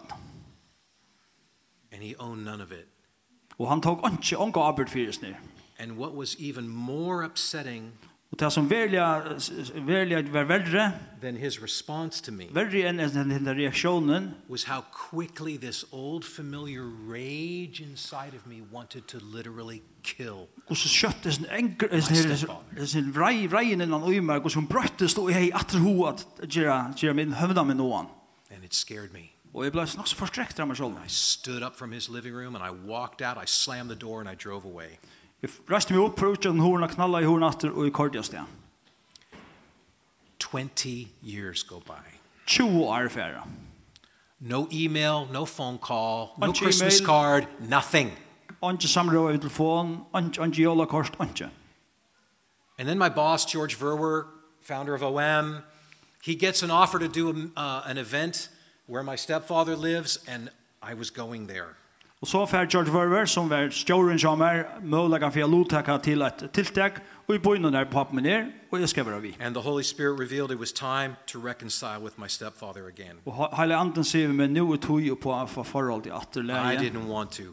And 1.91 2.03
he 2.03 2.15
owned 2.19 2.43
none 2.43 2.63
of 2.63 2.71
it. 2.71 2.87
Og 3.57 3.69
han 3.69 3.81
tog 3.81 4.03
ikke 4.11 4.37
ånka 4.37 4.59
arbeid 4.59 4.87
fyrir 4.87 5.17
ned. 5.21 5.35
And 5.79 5.97
what 5.97 6.13
was 6.15 6.35
even 6.39 6.67
more 6.67 7.25
upsetting 7.25 7.91
Og 8.33 8.39
det 8.39 8.53
som 8.53 8.69
verliga, 8.69 9.21
verliga 9.85 10.21
var 10.31 10.43
verre 10.43 10.93
than 11.21 11.37
his 11.37 11.61
response 11.61 12.23
to 12.23 12.31
me 12.31 12.47
verre 12.49 12.87
enn 12.89 12.97
den 12.97 13.49
reaksjonen 13.49 14.31
was 14.49 14.63
how 14.63 14.81
quickly 15.09 15.57
this 15.57 15.85
old 15.91 16.25
familiar 16.25 16.83
rage 17.07 17.83
inside 17.83 18.33
of 18.33 18.47
me 18.47 18.61
wanted 18.71 19.01
to 19.01 19.19
literally 19.33 19.81
kill 20.03 20.47
og 20.67 20.77
så 20.77 20.89
skjøtt 20.89 21.29
sin 21.33 21.45
enger 21.45 22.85
sin 22.85 23.13
vrei 23.13 23.45
vreien 23.45 23.81
innan 23.81 24.01
ui 24.01 24.19
meg 24.19 24.41
og 24.41 24.51
som 24.51 24.67
brøttes 24.67 25.17
og 25.17 25.29
jeg 25.31 25.51
atter 25.53 25.77
ho 25.85 25.93
at 26.09 26.25
gjerra 26.49 27.13
min 27.13 27.37
høvda 27.37 27.63
min 27.63 27.77
noan 27.77 28.09
and 28.49 28.63
it 28.63 28.73
scared 28.73 29.13
me 29.13 29.29
Og 29.53 29.63
jeg 29.63 29.71
ble 29.71 29.83
nok 29.97 30.07
så 30.09 30.15
forskrekket 30.17 30.59
av 30.59 30.67
meg 30.67 30.77
selv. 30.77 30.97
I 30.97 31.07
stood 31.07 31.61
up 31.61 31.75
from 31.75 31.91
his 31.91 32.09
living 32.09 32.33
room 32.33 32.55
and 32.55 32.63
I 32.65 32.71
walked 32.71 33.21
out, 33.21 33.37
I 33.37 33.45
slammed 33.45 33.89
the 33.89 33.95
door 33.95 34.19
and 34.19 34.27
I 34.27 34.33
drove 34.33 34.65
away. 34.65 34.97
Jeg 35.43 35.51
røste 35.67 35.91
meg 35.91 35.99
opp, 35.99 36.15
prøvde 36.15 36.47
den 36.47 36.61
hårene, 36.63 36.87
knalla 36.87 37.19
i 37.19 37.25
hårene 37.27 37.49
atter, 37.51 37.73
og 37.75 37.87
i 37.87 37.91
kortet 37.91 38.21
oss 38.21 38.31
det. 38.31 38.45
20 40.39 41.09
years 41.21 41.63
go 41.67 41.81
by. 41.83 41.99
20 42.47 42.83
år 42.83 43.09
færre. 43.11 43.43
No 44.39 44.67
email, 44.71 45.27
no 45.31 45.45
phone 45.45 45.77
call, 45.77 46.29
no 46.37 46.47
Ange 46.47 46.61
Christmas 46.61 46.99
email, 46.99 47.07
card, 47.07 47.47
nothing. 47.59 48.11
Ange 48.63 48.87
samråd 48.87 49.35
i 49.35 49.37
telefon, 49.37 50.05
ange, 50.13 50.39
ange 50.39 50.63
jola 50.63 50.85
kort, 50.85 51.15
ange. 51.19 51.49
And 52.79 52.87
then 52.87 52.97
my 52.97 53.09
boss, 53.09 53.45
George 53.45 53.77
Verwer, 53.77 54.27
founder 54.61 54.93
of 54.93 55.03
OM, 55.03 55.63
he 56.23 56.35
gets 56.35 56.63
an 56.63 56.71
offer 56.71 56.99
to 56.99 57.09
do 57.09 57.29
a, 57.29 57.59
uh, 57.59 57.83
an 57.85 57.97
event 57.97 58.47
where 58.87 59.03
my 59.03 59.17
stepfather 59.17 59.75
lives, 59.75 60.19
and 60.25 60.49
I 60.81 60.93
was 60.93 61.09
going 61.09 61.47
there. 61.47 61.75
Og 62.23 62.27
så 62.27 62.45
fær 62.45 62.65
George 62.65 62.93
Verver, 62.93 63.25
som 63.25 63.49
var 63.51 63.67
stjåren 63.75 64.19
som 64.19 64.41
er 64.41 64.61
mulig 64.79 65.19
for 65.19 65.39
jeg 65.41 65.49
lottaka 65.51 65.97
til 65.99 66.21
et 66.23 66.43
tiltak, 66.55 67.01
og 67.27 67.35
i 67.35 67.39
bøyne 67.43 67.71
der 67.71 67.83
pappen 67.83 68.15
min 68.15 68.25
er, 68.25 68.45
og 68.71 68.79
jeg 68.79 68.89
skal 68.89 69.05
være 69.05 69.21
vi. 69.21 69.35
And 69.39 69.55
the 69.55 69.63
Holy 69.63 69.83
Spirit 69.83 70.19
revealed 70.19 70.51
it 70.51 70.59
was 70.59 70.71
time 70.71 71.17
to 71.27 71.39
reconcile 71.39 71.99
with 71.99 72.15
my 72.17 72.27
stepfather 72.27 72.87
again. 72.87 73.19
Og 73.25 73.59
hele 73.59 73.75
anden 73.75 74.03
sier 74.03 74.27
vi, 74.27 74.33
men 74.33 74.53
nå 74.53 74.71
er 74.71 74.77
tog 74.77 75.01
jo 75.01 75.15
på 75.15 75.35
for 75.47 75.63
forhold 75.63 76.03
til 76.03 76.11
atterleie. 76.15 76.73
I 76.73 76.77
didn't 76.77 77.11
want 77.11 77.31
to. 77.31 77.43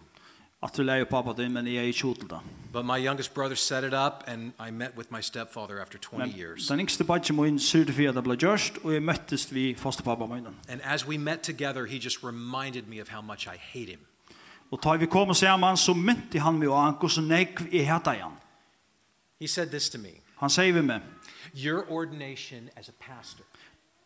Atterleie 0.62 1.05
pappa 1.05 1.43
din, 1.43 1.53
men 1.53 1.67
jeg 1.67 1.77
er 1.77 1.83
ikke 1.83 2.15
til 2.15 2.29
det. 2.31 2.39
But 2.73 2.85
my 2.85 3.07
youngest 3.07 3.35
brother 3.35 3.57
set 3.57 3.85
it 3.85 3.95
up, 3.95 4.23
and 4.27 4.53
I 4.69 4.71
met 4.71 4.91
with 4.97 5.09
my 5.12 5.21
stepfather 5.21 5.81
after 5.81 5.99
20 5.99 6.19
men, 6.19 6.35
years. 6.39 6.67
Den 6.69 6.81
yngste 6.81 7.05
badje 7.05 7.35
min 7.35 7.59
syrte 7.59 7.93
for 7.93 8.12
det 8.12 8.25
ble 8.25 8.37
gjørst, 8.37 8.79
og 8.85 8.93
jeg 8.93 9.03
møttes 9.03 9.55
vi 9.55 9.75
fosterpappa 9.79 10.27
min. 10.27 10.47
And 10.69 10.81
as 10.85 11.09
we 11.09 11.19
met 11.19 11.41
together, 11.41 11.87
he 11.87 11.99
just 11.99 12.25
reminded 12.25 12.83
me 12.89 13.00
of 13.00 13.09
how 13.09 13.23
much 13.23 13.47
I 13.47 13.59
hate 13.59 13.91
him. 13.91 14.00
Og 14.71 14.83
tar 14.83 14.97
vi 14.97 15.07
kom 15.07 15.29
og 15.29 15.37
ser 15.37 15.57
man, 15.57 15.77
så 15.77 15.95
mynte 15.95 16.41
han 16.41 16.59
meg 16.59 16.69
og 16.69 16.85
han, 16.85 16.95
hvordan 17.00 17.31
jeg 17.31 17.49
er 17.73 17.85
heta 17.95 18.15
igjen. 18.15 18.37
He 19.41 19.49
said 19.49 19.67
this 19.71 19.91
to 19.91 19.99
me. 19.99 20.21
Han 20.37 20.50
sier 20.50 20.73
vi 20.73 20.83
meg. 20.83 21.00
Your 21.55 21.85
ordination 21.91 22.69
as 22.77 22.89
a 22.89 22.93
pastor. 23.00 23.45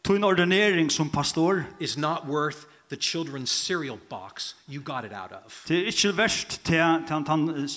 Tun 0.04 0.24
ordinering 0.24 0.92
som 0.92 1.10
pastor. 1.10 1.66
Is 1.80 1.96
not 1.96 2.26
worth 2.26 2.66
the 2.88 2.96
children's 2.96 3.50
cereal 3.50 3.98
box 4.10 4.54
you 4.68 4.80
got 4.80 5.04
it 5.04 5.12
out 5.12 5.32
of. 5.32 5.64
Det 5.68 5.74
är 5.74 5.86
inte 5.86 6.12
värst 6.12 6.62
till 6.62 6.80
han 6.80 7.26
han 7.26 7.68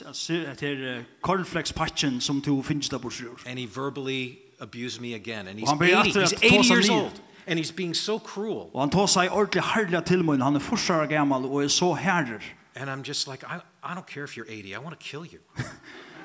till 0.58 1.03
cornflakes 1.22 1.72
patchen 1.72 2.22
som 2.22 2.41
du 2.41 2.63
finns 2.63 2.89
där 2.89 3.00
borta. 3.00 3.50
And 3.50 3.60
he 3.60 3.65
verbally 3.65 4.38
abused 4.60 5.01
me 5.01 5.15
again 5.15 5.48
and 5.48 5.60
he's 5.60 5.74
80, 5.74 6.20
he's 6.20 6.34
80 6.34 6.74
years 6.74 6.89
old 6.89 7.22
and 7.48 7.60
he's 7.60 7.75
being 7.75 7.96
so 7.96 8.20
cruel. 8.20 8.70
Och 8.72 8.79
han 8.79 8.89
tar 8.89 9.08
sig 9.08 9.29
ordentligt 9.29 9.63
härliga 9.63 10.01
till 10.01 10.24
mig. 10.24 10.39
Han 10.39 10.56
är 10.56 10.60
forsare 10.60 11.08
gammal 11.08 11.46
och 11.46 11.63
är 11.63 11.67
så 11.67 11.94
herrer. 11.94 12.44
And 12.79 12.89
I'm 12.89 13.03
just 13.03 13.27
like, 13.27 13.43
I, 13.43 13.62
I 13.84 13.96
don't 13.96 14.05
care 14.07 14.24
if 14.24 14.38
you're 14.38 14.46
80, 14.50 14.75
I 14.75 14.79
want 14.79 15.00
to 15.00 15.03
kill 15.12 15.25
you. 15.25 15.39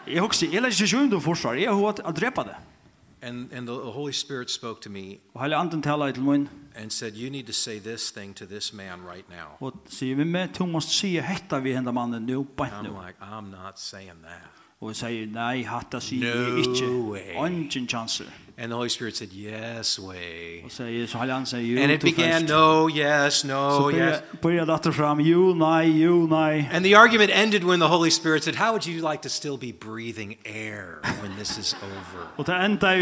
Jeg 0.06 0.20
husker, 0.20 0.48
jeg 0.52 0.62
leser 0.62 0.84
ikke 0.84 0.98
under 0.98 1.20
forsvar, 1.20 1.54
jeg 1.54 1.70
har 1.70 1.78
hatt 1.86 2.00
å 2.02 2.10
drepa 2.10 2.42
det. 2.42 2.56
And, 3.22 3.52
and 3.52 3.68
the 3.68 3.92
Holy 3.94 4.12
Spirit 4.12 4.50
spoke 4.50 4.80
to 4.80 4.90
me 4.90 5.20
and 6.74 6.92
said, 6.92 7.14
you 7.14 7.30
need 7.30 7.46
to 7.46 7.52
say 7.52 7.78
this 7.78 8.10
thing 8.10 8.34
to 8.34 8.44
this 8.46 8.72
man 8.72 9.04
right 9.04 9.30
now. 9.30 9.56
Og 9.60 9.72
sier 9.88 10.16
vi 10.16 10.24
med, 10.24 10.48
du 10.58 10.66
måste 10.66 10.90
säga 10.90 11.22
hetta 11.22 11.60
vi 11.60 11.74
henda 11.74 11.92
mannen 11.92 12.26
nu, 12.26 12.42
bant 12.42 12.82
nu. 12.82 12.88
I'm 12.88 13.06
like, 13.06 13.16
I'm 13.20 13.50
not 13.50 13.78
saying 13.78 14.24
that. 14.24 14.50
Og 14.80 14.88
jeg 14.90 14.96
sier, 14.96 15.26
nei, 15.30 15.62
hatta 15.62 16.00
sier 16.00 16.26
jeg 16.26 16.64
ikke. 16.66 16.88
Way. 17.12 17.36
Ongen 17.36 17.86
chanser. 17.88 18.26
And 18.62 18.70
the 18.70 18.76
Holy 18.76 18.88
Spirit 18.88 19.16
said, 19.16 19.32
yes 19.32 19.98
way. 19.98 20.62
Så 20.68 21.18
han 21.18 21.30
And 21.82 21.90
it 21.90 22.00
began 22.00 22.46
no, 22.46 22.88
yes, 22.88 23.44
no, 23.44 23.90
yes. 23.90 24.22
Börjar 24.40 24.92
fram 24.92 25.20
jo, 25.20 25.54
nej, 25.54 25.90
jo, 26.04 26.26
nej. 26.26 26.68
And 26.72 26.84
the 26.84 26.94
argument 26.94 27.30
ended 27.34 27.64
when 27.64 27.80
the 27.80 27.88
Holy 27.88 28.10
Spirit 28.10 28.44
said, 28.44 28.54
how 28.54 28.70
would 28.70 28.86
you 28.86 29.10
like 29.10 29.22
to 29.22 29.28
still 29.28 29.56
be 29.56 29.72
breathing 29.72 30.36
air 30.44 31.00
when 31.20 31.36
this 31.36 31.58
is 31.58 31.74
over? 31.82 32.44
Det 32.46 32.64
enda 32.64 32.94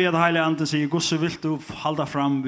vi 0.73 0.87
gosse 0.87 1.19
du 1.43 1.59
fram 2.07 2.43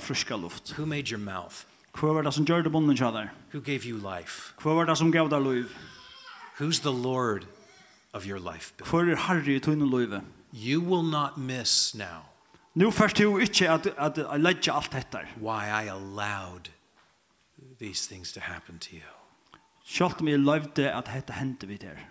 friska 0.00 0.36
luft. 0.36 0.74
Who 0.76 0.86
made 0.86 1.10
your 1.10 1.20
mouth? 1.20 1.64
Hva 1.98 2.12
var 2.12 2.22
det 2.22 2.34
som 2.34 2.44
gjør 2.44 2.62
det? 2.62 3.28
Who 3.54 3.60
gave 3.60 3.86
you 3.86 3.96
life? 3.96 4.52
Hva 4.62 4.74
var 4.74 4.84
det 4.84 4.98
som 4.98 5.12
gav 5.12 5.30
deg 5.30 5.40
liv? 5.40 5.64
Who's 6.60 6.80
the 6.80 6.92
Lord 6.92 7.46
of 8.12 8.26
your 8.26 8.38
life? 8.38 8.74
Hva 8.82 8.98
er 8.98 9.04
i 9.48 9.98
livet? 9.98 10.20
You 10.52 10.80
will 10.80 11.02
not 11.02 11.38
miss 11.38 11.94
now 11.94 12.33
Nu 12.76 12.90
först 12.90 13.16
du 13.16 13.42
inte 13.42 13.72
att 13.72 13.86
att 13.86 14.16
jag 14.16 14.40
lägger 14.40 14.72
allt 14.72 14.90
detta. 14.90 15.20
Why 15.34 15.84
I 15.84 15.88
allowed 15.88 16.68
these 17.78 18.08
things 18.08 18.32
to 18.32 18.40
happen 18.40 18.78
to 18.78 18.94
you. 18.94 19.02
Schalt 19.84 20.20
mig 20.20 20.38
lovde 20.38 20.94
att 20.94 21.04
detta 21.04 21.32
hände 21.32 21.66
vid 21.66 21.84
er. 21.84 22.08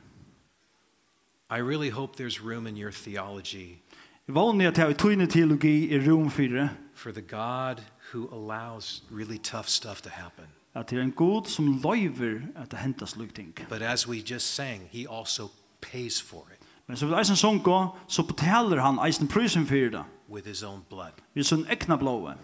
I 1.50 1.62
really 1.62 1.90
hope 1.90 2.24
there's 2.24 2.42
room 2.42 2.68
in 2.68 2.78
your 2.78 2.92
theology. 2.92 3.78
Vanliga 4.26 4.70
att 4.70 4.78
jag 4.78 4.98
tror 4.98 5.26
teologi 5.26 5.96
är 5.96 6.00
rum 6.00 6.32
för. 6.32 6.70
For 6.96 7.12
the 7.12 7.22
God 7.22 7.84
who 8.14 8.28
allows 8.36 9.04
really 9.12 9.38
tough 9.38 9.68
stuff 9.68 10.02
to 10.02 10.10
happen. 10.10 10.48
At 10.74 10.88
det 10.88 10.96
är 10.96 11.00
en 11.00 11.12
god 11.12 11.48
som 11.48 11.82
löver 11.84 12.48
att 12.56 12.70
det 12.70 12.78
händer 12.78 13.06
slukting. 13.06 13.54
But 13.70 13.82
as 13.82 14.08
we 14.08 14.16
just 14.16 14.54
sang, 14.56 14.90
he 14.92 15.08
also 15.10 15.50
pays 15.92 16.22
for 16.22 16.44
it. 16.54 16.63
Men 16.88 16.98
så 16.98 17.06
vil 17.06 17.16
eisen 17.16 17.36
sunko, 17.36 17.88
så 18.08 18.24
betaler 18.24 18.82
han 18.82 19.00
eisen 19.08 19.28
prysen 19.28 19.68
for 19.68 19.76
det. 19.76 20.04
With 20.30 20.48
his 20.48 20.64
own 20.64 20.84
blood. 20.90 21.12
Vid 21.34 21.44
sin 21.44 21.66
ekna 21.70 21.96
blåa. 21.98 22.36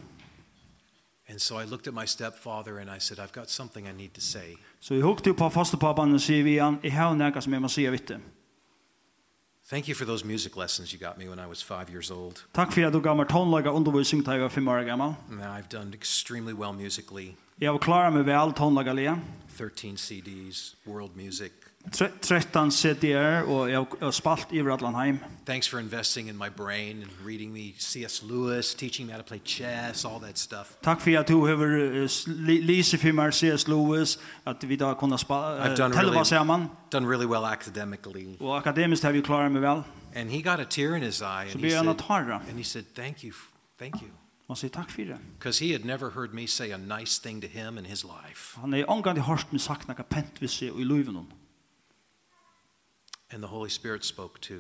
And 1.30 1.40
so 1.40 1.60
I 1.60 1.66
looked 1.66 1.88
at 1.88 1.94
my 1.94 2.06
stepfather 2.06 2.80
and 2.80 2.90
I 2.90 3.00
said, 3.00 3.20
I've 3.20 3.34
got 3.34 3.50
something 3.50 3.88
I 3.88 3.92
need 3.92 4.10
to 4.14 4.22
say. 4.22 4.56
Så 4.80 4.94
jeg 4.94 5.04
hukte 5.04 5.34
på 5.34 5.50
fastepappan 5.50 6.14
og 6.14 6.22
sier 6.22 6.44
vi 6.44 6.58
han, 6.58 6.80
jeg 6.84 6.94
har 6.94 7.14
nekka 7.14 7.42
som 7.42 7.54
jeg 7.54 7.62
må 7.62 7.68
sier 7.68 7.92
vitte. 7.92 8.20
Thank 9.70 9.88
you 9.88 9.96
for 9.96 10.06
those 10.06 10.26
music 10.26 10.58
lessons 10.58 10.94
you 10.94 11.00
got 11.00 11.18
me 11.18 11.30
when 11.30 11.40
I 11.40 11.46
was 11.46 11.62
5 11.64 11.90
years 11.90 12.12
old. 12.12 12.46
Takk 12.54 12.72
for 12.72 12.88
at 12.88 12.94
du 12.94 13.00
gav 13.00 13.16
meg 13.18 13.28
tonelaga 13.30 13.70
undervisning 13.70 14.24
när 14.24 14.34
jeg 14.34 14.42
var 14.42 14.50
fem 14.50 14.68
år 14.68 14.84
gammal. 14.84 15.14
I've 15.30 15.70
done 15.72 15.94
extremely 15.94 16.54
well 16.54 16.74
musically. 16.74 17.36
Jag 17.62 17.72
var 17.72 17.80
klar 17.80 18.10
med 18.10 18.26
väl 18.26 18.54
tonlagalia. 18.54 19.20
13 19.58 19.98
CDs, 19.98 20.76
world 20.84 21.16
music. 21.16 21.52
13 22.22 22.72
CDR 22.72 23.44
och 23.44 23.70
jag 23.70 23.86
har 24.00 24.12
spalt 24.12 24.54
i 24.54 24.62
Radlandheim. 24.62 25.18
Thanks 25.46 25.68
for 25.68 25.80
investing 25.80 26.30
in 26.30 26.38
my 26.38 26.50
brain 26.50 27.04
and 27.04 27.28
reading 27.28 27.54
me 27.54 27.74
C.S. 27.78 28.24
Lewis, 28.24 28.76
teaching 28.76 29.08
me 29.08 29.14
how 29.14 29.22
to 29.22 29.28
play 29.28 29.40
chess, 29.46 30.06
all 30.06 30.20
that 30.20 30.38
stuff. 30.38 30.78
Tack 30.82 31.02
för 31.02 31.18
att 31.18 31.28
du 31.28 31.34
har 31.34 32.62
läst 32.68 33.02
för 33.02 33.12
mig 33.12 33.32
C.S. 33.32 33.68
Lewis 33.68 34.20
att 34.44 34.64
vi 34.64 34.76
då 34.76 34.96
kunde 34.96 35.18
spela 35.18 35.76
tälva 35.76 36.26
samman. 36.26 36.70
Done 36.90 37.08
really 37.08 37.26
well 37.26 37.44
academically. 37.44 38.38
Och 38.40 38.58
akademiskt 38.58 39.04
har 39.04 39.12
vi 39.12 39.22
klarat 39.22 39.52
mig 39.52 39.62
väl. 39.62 39.84
And 40.16 40.32
he 40.32 40.42
got 40.42 40.60
a 40.60 40.66
tear 40.70 40.96
in 40.96 41.04
his 41.04 41.22
eye 41.22 41.52
and 41.54 41.64
he 41.64 41.70
said, 41.70 41.88
and 42.50 42.58
he 42.58 42.64
said, 42.64 42.86
thank 42.96 43.24
you, 43.24 43.34
thank 43.80 44.02
you. 44.02 44.10
Man 44.50 44.56
sier 44.56 44.70
takk 44.70 44.90
for 44.90 45.02
det. 45.02 45.18
Because 45.38 45.66
he 45.66 45.72
had 45.72 45.86
never 45.86 46.10
heard 46.10 46.34
me 46.34 46.48
say 46.48 46.72
a 46.72 46.78
nice 46.78 47.22
thing 47.22 47.42
to 47.42 47.48
him 47.48 47.78
in 47.78 47.86
his 47.86 48.04
life. 48.04 48.60
Han 48.60 48.74
er 48.74 48.86
omgang 48.86 49.18
i 49.18 49.22
hørt 49.22 49.48
med 49.52 49.60
sagt 49.60 49.88
noe 49.88 50.04
pent 50.10 50.42
vi 50.42 50.48
ser 50.48 50.74
i 50.74 50.84
luven 50.84 51.16
hon. 51.16 51.34
And 53.32 53.42
the 53.44 53.48
Holy 53.48 53.70
Spirit 53.70 54.06
spoke 54.06 54.42
to 54.42 54.54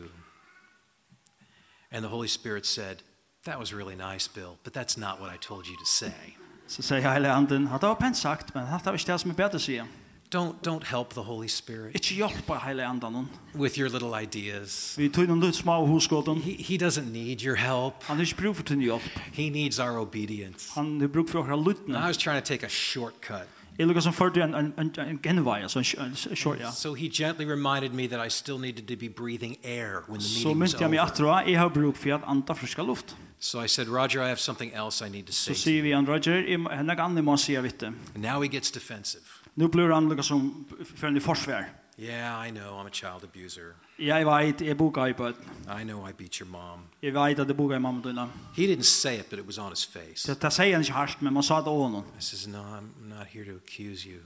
And 1.91 2.03
the 2.03 2.09
Holy 2.09 2.27
Spirit 2.27 2.65
said, 2.65 3.01
that 3.45 3.59
was 3.59 3.73
really 3.73 3.95
nice, 3.95 4.27
Bill, 4.27 4.57
but 4.63 4.73
that's 4.73 4.97
not 4.97 5.19
what 5.19 5.33
I 5.33 5.37
told 5.37 5.65
you 5.65 5.75
to 5.77 5.85
say. 5.85 6.37
Så 6.67 6.81
säger 6.81 7.11
Heilige 7.11 7.31
Anden, 7.31 7.67
att 7.67 7.81
det 7.81 7.87
var 7.87 7.95
pent 7.95 8.17
sagt, 8.17 8.55
men 8.55 8.63
det 8.63 8.85
var 8.85 8.93
ikke 8.93 9.11
det 9.11 9.19
som 9.19 9.31
er 9.31 9.35
bedre 9.35 9.59
att. 9.59 9.87
Don't 10.31 10.61
don't 10.61 10.83
help 10.83 11.13
the 11.13 11.23
Holy 11.23 11.47
Spirit. 11.47 11.95
Ikki 11.95 12.21
by 12.45 12.57
heila 12.57 12.83
andan 12.83 13.25
with 13.55 13.77
your 13.77 13.89
little 13.89 14.13
ideas. 14.13 14.95
Vi 14.95 15.09
tøyna 15.09 15.39
lut 15.41 15.55
smá 15.55 15.79
hugskotan. 15.87 16.41
He 16.41 16.53
he 16.53 16.77
doesn't 16.77 17.11
need 17.11 17.41
your 17.41 17.55
help. 17.55 18.03
Han 18.03 18.19
er 18.19 18.25
brúk 18.25 18.55
for 18.55 18.75
you. 18.75 18.99
He 19.31 19.49
needs 19.49 19.79
our 19.79 19.97
obedience. 19.97 20.69
Han 20.75 21.01
er 21.01 21.07
brúk 21.07 21.29
for 21.29 21.41
lutna. 21.41 21.97
I 21.97 22.07
was 22.07 22.17
trying 22.17 22.39
to 22.39 22.47
take 22.47 22.63
a 22.63 22.69
shortcut. 22.69 23.47
It 23.79 23.87
looks 23.87 24.05
on 24.05 24.13
for 24.13 24.27
and 24.27 24.53
and 24.55 24.97
and 24.97 25.23
genvai 25.23 25.67
so 25.67 25.81
short 25.81 26.59
yeah. 26.59 26.69
So 26.69 26.93
he 26.93 27.09
gently 27.09 27.45
reminded 27.45 27.93
me 27.93 28.05
that 28.07 28.19
I 28.19 28.27
still 28.27 28.59
needed 28.59 28.87
to 28.89 28.95
be 28.97 29.07
breathing 29.07 29.57
air 29.63 30.03
when 30.05 30.19
the 30.19 30.27
meeting 30.27 30.43
so 30.43 30.49
was 30.49 30.75
over. 30.75 30.77
So 30.77 30.85
myndi 30.85 30.91
mig 30.91 30.99
atra 30.99 31.43
eg 31.47 31.55
har 31.55 31.69
brúk 31.69 31.95
for 31.95 32.11
at 32.11 32.21
anta 32.23 32.53
friska 32.55 32.85
luft. 32.85 33.15
So 33.39 33.59
I 33.61 33.67
said 33.67 33.87
Roger 33.87 34.21
I 34.21 34.27
have 34.27 34.39
something 34.39 34.73
else 34.73 35.01
I 35.01 35.09
need 35.09 35.25
to 35.27 35.33
say. 35.33 35.53
So 35.53 35.57
see 35.57 35.81
vi 35.81 35.93
and 35.93 36.07
Roger, 36.07 36.43
hennag 36.43 36.99
anni 36.99 37.21
må 37.21 37.35
sjá 37.35 37.63
vitte. 37.63 37.93
Now 38.15 38.41
he 38.41 38.49
gets 38.49 38.69
defensive. 38.69 39.38
Nu 39.55 39.67
blir 39.67 39.89
han 39.93 40.09
lukka 40.09 40.23
som 40.23 40.65
för 40.95 41.17
i 41.17 41.19
forsvær. 41.19 41.63
Yeah, 41.99 42.47
I 42.47 42.51
know. 42.51 42.79
I'm 42.79 42.87
a 42.87 42.89
child 42.89 43.23
abuser. 43.23 43.75
Jeg 43.99 44.25
vet, 44.25 44.61
jeg 44.61 44.77
boka 44.77 45.05
i 45.05 45.13
bøt. 45.13 45.35
I 45.67 45.83
know 45.83 46.07
I 46.07 46.13
beat 46.13 46.35
your 46.35 46.49
mom. 46.49 46.79
Jeg 47.01 47.13
vet 47.13 47.39
at 47.39 47.47
jeg 47.47 47.57
boka 47.57 47.75
i 47.75 47.79
mamma 47.79 48.01
dina. 48.09 48.27
He 48.55 48.67
didn't 48.67 48.83
say 48.83 49.19
it, 49.19 49.29
but 49.29 49.39
it 49.39 49.45
was 49.45 49.57
on 49.57 49.69
his 49.69 49.85
face. 49.85 50.33
Det 50.33 50.53
säger 50.53 50.73
han 50.73 50.81
ikke 50.81 50.93
harskt, 50.93 51.21
men 51.21 51.33
man 51.33 51.43
sa 51.43 51.57
det 51.57 51.67
åt 51.67 51.81
honom. 51.81 52.03
I 52.19 52.21
says, 52.21 52.47
no, 52.47 52.57
I'm 52.57 53.09
not 53.17 53.27
here 53.27 53.45
to 53.45 53.55
accuse 53.55 54.09
you. 54.09 54.19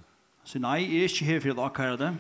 Så 0.43 0.59
nei, 0.59 0.81
jeg 0.81 0.97
er 0.97 1.03
ikke 1.03 1.25
her 1.25 1.39
for 1.39 1.49
å 1.49 1.65
akkara 1.65 1.97
det. 1.97 2.11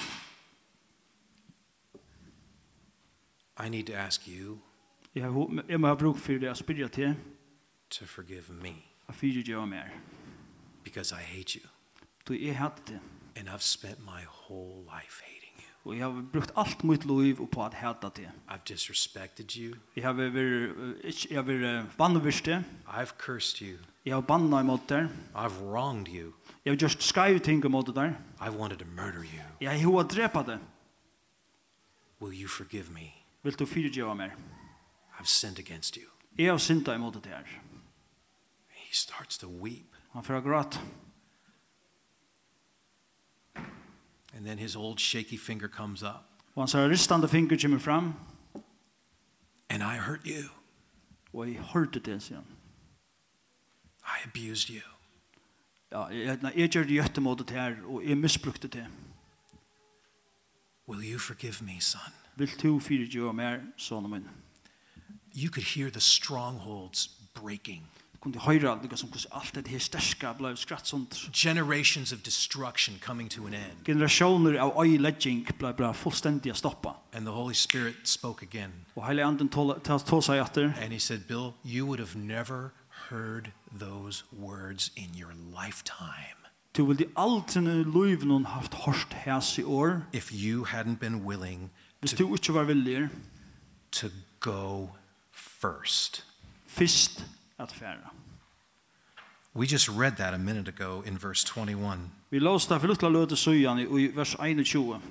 I 3.65 3.69
need 3.69 3.83
to 3.83 3.93
ask 3.93 4.27
you. 4.27 4.57
Jag 5.15 5.49
jag 5.69 5.79
må 5.79 5.87
ha 5.87 5.93
bruk 5.95 6.17
for 6.17 6.33
det 6.33 6.43
jeg 6.43 6.57
spyrir 6.57 6.87
til 6.87 7.15
To 7.89 8.05
forgive 8.05 8.53
me. 8.61 8.73
Att 9.07 9.15
fyrtjö 9.15 9.65
mig. 9.65 9.89
Because 10.83 11.15
I 11.15 11.21
hate 11.21 11.59
you. 11.59 11.67
Du 12.27 12.33
er 12.33 12.53
hatt 12.53 12.87
det. 12.87 12.99
And 13.35 13.49
I've 13.49 13.63
spent 13.63 13.99
my 14.05 14.23
whole 14.25 14.83
life 14.83 15.21
hating 15.23 15.55
you. 15.57 15.63
Og 15.85 15.97
jeg 15.97 16.03
har 16.05 16.25
brukt 16.33 16.51
alt 16.55 16.83
mitt 16.83 17.05
liv 17.05 17.47
på 17.51 17.65
at 17.65 17.73
hata 17.73 18.09
det. 18.15 18.29
I've 18.49 18.63
disrespected 18.67 19.57
you. 19.57 19.75
Jeg 19.95 20.03
har 20.03 20.13
vært 20.13 21.25
jeg 21.29 21.37
har 21.37 21.43
vært 21.43 21.97
vanvirste. 21.97 22.63
I've 22.87 23.17
cursed 23.17 23.61
you. 23.61 23.77
Jeg 24.05 24.13
har 24.13 24.21
banna 24.21 24.59
imot 24.59 24.89
deg. 24.89 25.09
I've 25.35 25.59
wronged 25.63 26.07
you. 26.07 26.33
Jeg 26.65 26.71
har 26.71 26.77
just 26.81 27.03
skrevet 27.03 27.43
ting 27.43 27.65
imot 27.65 27.95
deg. 27.95 28.15
I 28.39 28.49
wanted 28.49 28.77
to 28.79 28.85
murder 28.85 29.23
you. 29.23 29.43
Jeg 29.61 29.81
har 29.81 29.89
hva 29.91 30.03
drepa 30.03 30.43
det. 30.43 30.59
Will 32.21 32.41
you 32.41 32.47
forgive 32.47 32.91
me? 32.91 33.11
Vil 33.43 33.59
du 33.59 33.65
fyrtjøve 33.65 34.15
meg? 34.15 34.31
I've 35.19 35.27
sinned 35.27 35.59
against 35.59 35.95
you. 35.95 36.07
Jeg 36.37 36.51
har 36.51 36.57
synda 36.57 36.95
imot 36.95 37.13
deg. 37.23 37.47
He 38.67 38.93
starts 38.95 39.37
to 39.37 39.47
weep. 39.47 39.95
Han 40.11 40.23
får 40.23 40.41
gråte. 40.41 40.79
And 44.33 44.45
then 44.45 44.57
his 44.57 44.75
old 44.75 44.99
shaky 44.99 45.37
finger 45.37 45.67
comes 45.67 46.03
up. 46.03 46.29
Og 46.55 46.63
just 46.63 46.73
her 46.73 46.89
ristande 46.89 47.27
finger 47.27 47.57
kommer 47.57 47.79
fram. 47.79 48.13
And 49.69 49.83
I 49.83 49.97
hurt 49.97 50.21
you. 50.25 50.49
Og 51.33 51.47
jeg 51.47 51.61
hørte 51.73 51.99
det, 51.99 52.21
sier 52.21 52.37
han. 52.37 52.45
I 54.03 54.23
abused 54.23 54.69
you. 54.69 54.81
Ja, 55.91 56.03
jeg, 56.05 56.39
jeg 56.55 56.69
gjør 56.69 56.83
det 56.83 56.91
gjøtte 56.91 57.21
mot 57.21 57.39
det 57.39 57.49
her, 57.49 57.75
og 57.85 58.03
jeg 58.05 58.17
misbrukte 58.17 58.67
det. 58.67 58.87
Will 60.87 61.13
you 61.13 61.19
forgive 61.19 61.61
me, 61.61 61.81
son? 61.81 62.13
Vil 62.35 62.49
du 62.63 62.79
fyre 62.79 63.05
gjøre 63.05 63.33
mer, 63.33 63.59
sonen 63.77 64.11
min? 64.11 64.29
You 65.35 65.49
could 65.49 65.65
hear 65.65 65.89
the 65.89 66.01
strongholds 66.01 67.07
breaking 67.33 67.87
kunde 68.23 68.39
höra 68.39 68.79
lika 68.81 68.97
som 68.97 69.09
kus 69.11 69.27
allt 69.31 69.53
det 69.53 69.67
här 69.67 69.79
stärska 69.79 70.33
blev 70.33 70.55
skratt 70.55 70.85
sånt 70.85 71.15
generations 71.33 72.13
of 72.13 72.21
destruction 72.21 72.95
coming 73.05 73.29
to 73.29 73.45
an 73.47 73.53
end 73.53 73.85
generationer 73.85 74.53
av 74.53 74.81
öjlägging 74.81 75.47
blev 75.57 75.75
blev 75.75 75.93
fullständigt 75.93 76.57
stoppa 76.57 76.95
and 77.13 77.25
the 77.25 77.31
holy 77.31 77.53
spirit 77.53 78.07
spoke 78.07 78.45
again 78.45 78.85
och 78.93 79.07
hela 79.07 79.25
anden 79.25 79.49
tal 79.49 80.23
sig 80.23 80.41
åter 80.41 80.73
and 80.83 80.93
he 80.93 80.99
said 80.99 81.27
bill 81.27 81.51
you 81.63 81.87
would 81.87 81.99
have 81.99 82.19
never 82.19 82.69
heard 83.09 83.51
those 83.79 84.23
words 84.31 84.91
in 84.95 85.15
your 85.15 85.33
lifetime 85.33 86.43
Du 86.77 86.85
vil 86.85 86.99
de 86.99 87.05
altene 87.15 87.83
løyven 87.83 88.29
hun 88.29 88.45
haft 88.45 88.73
hørst 88.73 89.13
hæs 89.13 89.57
i 89.57 89.63
år. 89.63 90.01
If 90.13 90.31
you 90.31 90.65
hadn't 90.65 90.97
been 90.97 91.15
willing 91.15 91.71
Hvis 91.99 92.13
du 92.13 92.35
ikke 92.35 92.53
var 92.53 92.63
villig 92.63 93.09
to 93.91 94.07
go 94.39 94.87
first. 95.31 96.25
Fyrst 96.67 97.25
at 97.59 97.71
færa. 97.71 98.09
We 99.55 99.67
just 99.67 99.89
read 99.89 100.17
that 100.17 100.33
a 100.33 100.37
minute 100.37 100.67
ago 100.67 101.03
in 101.05 101.17
verse 101.17 101.43
21. 101.43 102.11
Vi 102.29 102.39
låsta 102.39 102.79
för 102.79 102.87
lutla 102.87 103.09
löte 103.09 103.35
suyan 103.35 103.79
i 103.79 104.07
vers 104.07 104.35
21. 104.39 105.01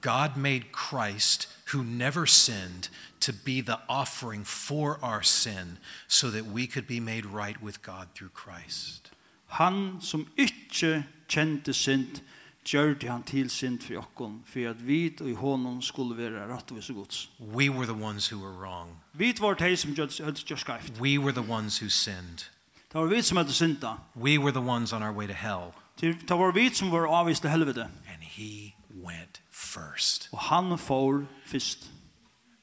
God 0.00 0.36
made 0.36 0.64
Christ 0.72 1.48
who 1.72 1.84
never 1.84 2.26
sinned 2.26 2.88
to 3.20 3.32
be 3.32 3.60
the 3.60 3.78
offering 3.88 4.44
for 4.44 4.98
our 5.02 5.22
sin 5.22 5.78
so 6.08 6.30
that 6.30 6.46
we 6.46 6.66
could 6.66 6.86
be 6.86 7.00
made 7.00 7.24
right 7.24 7.62
with 7.62 7.82
God 7.82 8.08
through 8.14 8.32
Christ. 8.34 9.12
Han 9.46 9.98
som 10.00 10.26
ikkje 10.36 11.04
kjente 11.28 11.72
synd 11.72 12.22
gjorde 12.64 13.08
han 13.08 13.22
til 13.22 13.50
synd 13.50 13.80
for 13.80 13.98
okkon 13.98 14.42
for 14.46 14.70
at 14.70 14.86
vi 14.86 15.14
og 15.20 15.28
i 15.28 15.34
honom 15.34 15.82
skulle 15.82 16.16
vara 16.16 16.56
rättvis 16.56 16.90
och 16.90 16.96
gods. 16.96 17.30
We 17.40 17.70
were 17.70 17.86
the 17.86 18.04
ones 18.04 18.32
who 18.32 18.40
were 18.40 18.56
wrong. 18.56 18.88
Vi 19.12 19.34
var 19.40 19.54
de 19.54 19.76
som 19.76 19.94
gjør 19.94 20.04
just 20.50 20.62
skäft. 20.62 21.00
We 21.00 21.18
were 21.18 21.32
the 21.32 21.52
ones 21.52 21.78
who 21.78 21.88
sinned. 21.88 22.38
Det 22.92 23.00
var 23.00 23.06
vi 23.06 23.22
som 23.22 23.36
hadde 23.36 23.52
synda. 23.52 23.96
We 24.16 24.38
were 24.38 24.52
the 24.52 24.60
ones 24.70 24.92
on 24.92 25.02
our 25.02 25.12
way 25.12 25.26
to 25.26 25.32
hell. 25.32 25.72
Det 26.00 26.30
var 26.30 26.52
vi 26.52 26.74
som 26.74 26.92
var 26.92 27.06
avvist 27.06 27.40
til 27.40 27.50
helvete. 27.50 27.82
And 27.82 28.22
he 28.22 28.74
went 29.04 29.42
first. 29.50 30.28
Og 30.32 30.38
han 30.38 30.78
får 30.78 31.24
först. 31.46 31.90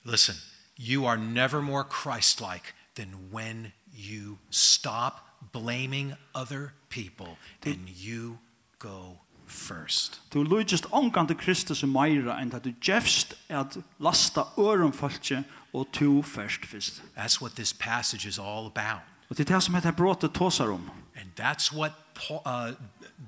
Listen, 0.04 0.36
you 0.80 1.08
are 1.08 1.18
never 1.18 1.62
more 1.62 1.84
Christ-like 1.84 2.74
than 2.96 3.32
when 3.32 3.72
you 3.94 4.38
stop 4.50 5.14
blaming 5.52 6.14
other 6.34 6.74
people 6.90 7.38
and 7.66 7.90
you 7.90 8.38
go 8.80 9.18
first. 9.50 10.22
Du 10.34 10.44
lujist 10.44 10.86
ongan 10.92 11.28
til 11.28 11.38
Kristus 11.38 11.84
og 11.84 11.90
meira 11.90 12.38
enn 12.42 12.54
at 12.54 12.64
du 12.64 12.74
jefst 12.88 13.34
at 13.50 13.78
lasta 14.00 14.42
øren 14.58 14.94
falskje 14.94 15.44
og 15.74 15.88
tu 15.94 16.22
først 16.22 16.66
fyrst. 16.66 17.04
That's 17.18 17.42
what 17.42 17.52
this 17.56 17.74
passage 17.74 18.28
is 18.28 18.40
all 18.40 18.66
about. 18.66 19.02
Og 19.30 19.38
det 19.38 19.50
er 19.50 19.54
det 19.56 19.64
som 19.64 19.76
heter 19.76 19.92
bråte 19.92 20.28
tåsar 20.28 20.72
om. 20.74 20.90
And 21.16 21.30
that's 21.40 21.76
what 21.76 21.92
Paul, 22.20 22.42
uh, 22.46 22.72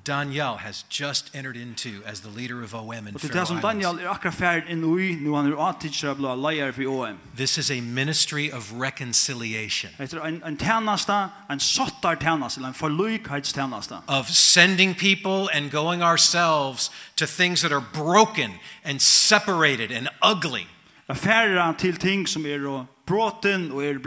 Daniel 0.03 0.57
has 0.57 0.83
just 0.89 1.35
entered 1.35 1.55
into 1.55 2.01
as 2.05 2.21
the 2.21 2.29
leader 2.29 2.63
of 2.63 2.73
OM 2.73 3.07
in 3.07 3.17
Faroe 3.17 3.41
Islands. 3.41 3.61
Daniel 3.61 3.99
akkurat 4.09 4.33
færd 4.33 4.69
inn 4.69 4.83
i 4.83 5.15
nu 5.15 5.33
han 5.33 5.51
är 5.51 6.09
av 6.09 6.17
blå 6.17 6.35
leier 6.35 6.71
for 6.73 6.83
OM. 6.83 7.19
This 7.35 7.57
is 7.57 7.71
a 7.71 7.81
ministry 7.81 8.51
of 8.51 8.73
reconciliation. 8.73 9.91
Det 9.97 10.13
er 10.13 10.25
en 10.25 10.43
en 10.43 10.57
tjänsta, 10.57 11.29
en 11.49 11.59
sottar 11.59 12.15
tjänsta, 12.15 12.67
en 12.67 12.73
förlöjkhets 12.73 13.53
tjänsta. 13.53 14.01
Of 14.07 14.29
sending 14.29 14.95
people 14.95 15.47
and 15.53 15.71
going 15.71 16.01
ourselves 16.03 16.91
to 17.15 17.25
things 17.25 17.61
that 17.61 17.71
are 17.71 17.85
broken 17.93 18.51
and 18.83 19.01
separated 19.01 19.91
and 19.91 20.09
ugly. 20.21 20.67
Affärer 21.07 21.77
til 21.77 21.97
ting 21.97 22.27
som 22.27 22.45
är 22.45 22.85
broten 23.05 23.71
og 23.71 23.85
er 23.85 23.99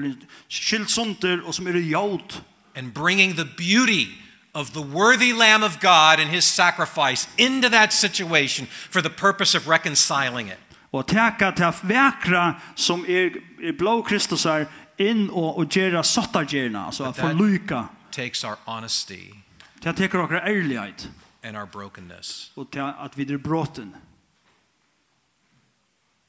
skilt 0.48 0.90
sönder 0.90 1.40
og 1.46 1.54
som 1.54 1.66
er 1.66 1.78
jaut. 1.78 2.42
And 2.76 2.92
bringing 2.92 3.36
the 3.36 3.44
beauty 3.56 4.23
of 4.54 4.72
the 4.72 4.82
worthy 4.82 5.32
Lamb 5.32 5.62
of 5.62 5.80
God 5.80 6.20
and 6.20 6.30
his 6.30 6.44
sacrifice 6.44 7.26
into 7.36 7.68
that 7.68 7.92
situation 7.92 8.66
for 8.66 9.02
the 9.02 9.10
purpose 9.10 9.54
of 9.54 9.68
reconciling 9.68 10.48
it. 10.48 10.58
Og 10.92 11.06
teka 11.06 11.50
ta 11.56 11.72
vekra 11.82 12.60
som 12.76 13.04
er, 13.08 13.30
er 13.62 13.72
blå 13.72 14.02
Kristus 14.02 14.44
er 14.46 14.68
inn 14.98 15.26
og, 15.30 15.58
og 15.58 15.68
gjera 15.68 16.02
sottargjerna, 16.02 16.86
altså 16.86 17.12
for 17.12 17.32
lyka. 17.32 17.88
takes 18.12 18.44
our 18.44 18.58
honesty. 18.66 19.34
Ta 19.80 19.92
teker 19.92 20.18
okra 20.18 20.40
ærlighet. 20.46 21.10
And 21.42 21.56
our 21.56 21.66
brokenness. 21.66 22.52
Og 22.56 22.70
ta 22.72 22.92
at 23.04 23.18
vi 23.18 23.32
er 23.32 23.38
bråten. 23.38 23.94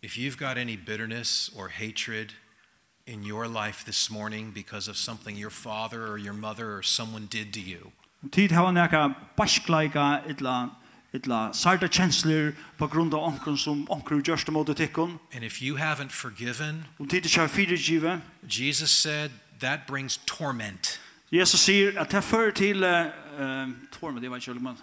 If 0.02 0.18
you've 0.18 0.38
got 0.38 0.58
any 0.58 0.76
bitterness 0.76 1.50
or 1.56 1.68
hatred 1.68 2.34
in 3.08 3.24
your 3.24 3.48
life 3.48 3.86
this 3.86 4.10
morning 4.12 4.52
because 4.52 4.88
of 4.88 4.98
something 4.98 5.38
your 5.38 5.52
father 5.52 6.08
or 6.08 6.18
your 6.18 6.34
mother 6.34 6.76
or 6.76 6.84
someone 6.84 7.28
did 7.28 7.54
to 7.54 7.60
you, 7.60 7.92
Om 8.26 8.30
tid 8.30 8.52
hava 8.52 8.72
han 8.72 8.74
nekka 8.74 9.00
baskleika 9.38 10.24
etla 10.26 10.72
etla 11.14 11.54
sarta 11.54 11.88
chancellor 11.88 12.56
på 12.78 12.88
grund 12.88 13.14
av 13.14 13.24
onkron 13.24 13.58
som 13.58 13.86
onkron 13.90 14.24
just 14.28 14.50
mot 14.50 14.68
tikkon. 14.78 15.20
And 15.34 15.44
if 15.44 15.62
you 15.62 15.78
haven't 15.78 16.12
forgiven, 16.12 16.86
om 17.00 17.08
tid 17.08 17.36
har 17.36 17.48
fyrir. 17.48 18.22
Jesus 18.50 18.90
said 18.90 19.32
that 19.60 19.80
brings 19.88 20.18
torment. 20.26 21.00
Jesus 21.32 21.60
sier 21.60 22.00
at 22.00 22.12
det 22.12 22.24
fører 22.24 22.52
til 22.52 22.82
torment, 23.92 24.22
det 24.22 24.32
var 24.32 24.38
ikke 24.38 24.54
man. 24.54 24.78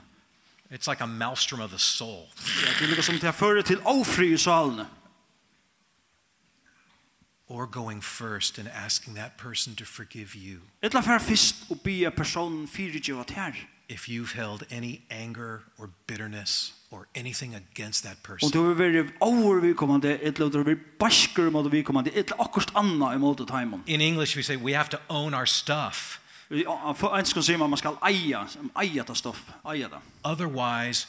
It's 0.70 0.86
like 0.86 1.00
a 1.00 1.06
maelstrom 1.06 1.60
of 1.60 1.70
the 1.70 1.78
soul. 1.78 2.28
Ja, 2.62 2.70
det 2.78 2.90
er 2.92 2.94
liksom 2.94 3.18
det 3.18 3.34
fører 3.34 3.62
til 3.62 3.80
ofri 3.84 4.32
i 4.32 4.36
salen 4.36 4.86
or 7.52 7.66
going 7.66 8.00
first 8.00 8.58
and 8.58 8.68
asking 8.86 9.14
that 9.14 9.36
person 9.36 9.74
to 9.74 9.84
forgive 9.84 10.34
you. 10.34 10.60
Ella 10.82 11.02
fer 11.02 11.18
fyrst 11.18 11.70
og 11.70 11.80
bi 11.84 12.04
a 12.04 12.10
person 12.10 12.66
fyrirgeva 12.66 13.24
tær. 13.28 13.52
If 13.88 14.08
you've 14.08 14.32
held 14.32 14.62
any 14.70 15.02
anger 15.10 15.60
or 15.78 15.90
bitterness 16.06 16.72
or 16.90 17.08
anything 17.14 17.54
against 17.54 18.04
that 18.04 18.22
person. 18.22 18.46
Og 18.46 18.52
du 18.52 18.74
vil 18.74 19.10
over 19.20 19.60
vi 19.60 19.72
komandi 19.74 20.16
ella 20.22 20.48
du 20.48 20.62
vil 20.62 20.76
baskur 20.98 21.50
mot 21.50 21.72
vi 21.72 21.82
komandi 21.82 22.10
ella 22.14 22.36
akkurst 22.40 22.72
anna 22.74 23.12
imot 23.14 23.46
taimun. 23.48 23.82
In 23.86 24.00
English 24.00 24.36
we 24.36 24.42
say 24.42 24.56
we 24.56 24.72
have 24.72 24.88
to 24.88 24.98
own 25.08 25.34
our 25.34 25.46
stuff. 25.46 26.18
På 26.98 27.08
engelska 27.08 27.42
säger 27.42 27.58
man 27.58 27.70
man 27.70 27.78
skal 27.78 27.96
eja, 28.08 28.46
eja 28.82 29.04
ta 29.04 29.14
stoff, 29.14 29.44
eja 29.64 29.88
det. 29.88 30.00
Otherwise 30.24 31.06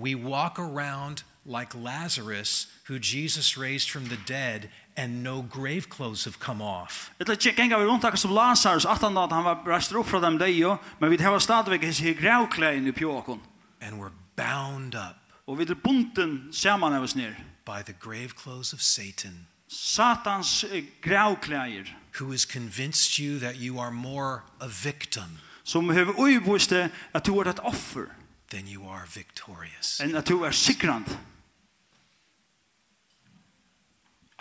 we 0.00 0.14
walk 0.14 0.58
around 0.58 1.24
like 1.46 1.74
Lazarus, 1.74 2.66
who 2.88 2.98
Jesus 2.98 3.58
raised 3.58 3.90
from 3.90 4.08
the 4.08 4.18
dead, 4.26 4.68
and 4.96 5.22
no 5.22 5.42
grave 5.42 5.88
clothes 5.88 6.24
have 6.24 6.38
come 6.38 6.62
off. 6.62 7.10
Ella 7.20 7.36
gjenga 7.36 7.78
vi 7.78 7.84
rundt 7.84 8.18
som 8.18 8.30
Lazarus, 8.30 8.84
aftan 8.84 9.16
at 9.18 9.32
han 9.32 9.44
var 9.44 9.62
rest 9.66 9.92
upp 9.92 10.06
fra 10.06 10.20
dem 10.20 10.38
deyja, 10.38 10.76
men 11.00 11.10
vi 11.10 11.16
hava 11.16 11.38
stadigvæk 11.38 11.82
hans 11.82 12.02
grævklæin 12.20 12.86
i 12.86 12.92
pjåkon. 12.92 13.40
And 13.80 14.00
we're 14.00 14.12
bound 14.36 14.94
up. 14.94 15.16
Og 15.46 15.58
vi 15.58 15.62
er 15.62 15.74
bunten 15.74 16.48
saman 16.52 16.92
av 16.92 17.02
oss 17.02 17.16
nir. 17.16 17.34
By 17.66 17.82
the 17.84 17.94
grave 18.00 18.28
clothes 18.28 18.72
of 18.72 18.80
Satan. 18.80 19.46
Satans 19.68 20.64
grævklæir. 21.02 21.84
Who 22.20 22.30
has 22.30 22.42
convinced 22.42 23.18
you 23.18 23.38
that 23.38 23.56
you 23.56 23.80
are 23.80 23.90
more 23.90 24.40
a 24.60 24.68
victim. 24.84 25.38
Som 25.64 25.90
hever 25.90 26.12
uibuste 26.18 26.90
at 27.14 27.26
du 27.26 27.38
er 27.38 27.44
et 27.44 27.60
offer. 27.60 28.06
Then 28.50 28.66
you 28.68 28.88
are 28.88 29.06
victorious. 29.14 30.00
And 30.00 30.16
at 30.16 30.28
du 30.28 30.42
er 30.42 30.50
sikrand. 30.50 31.06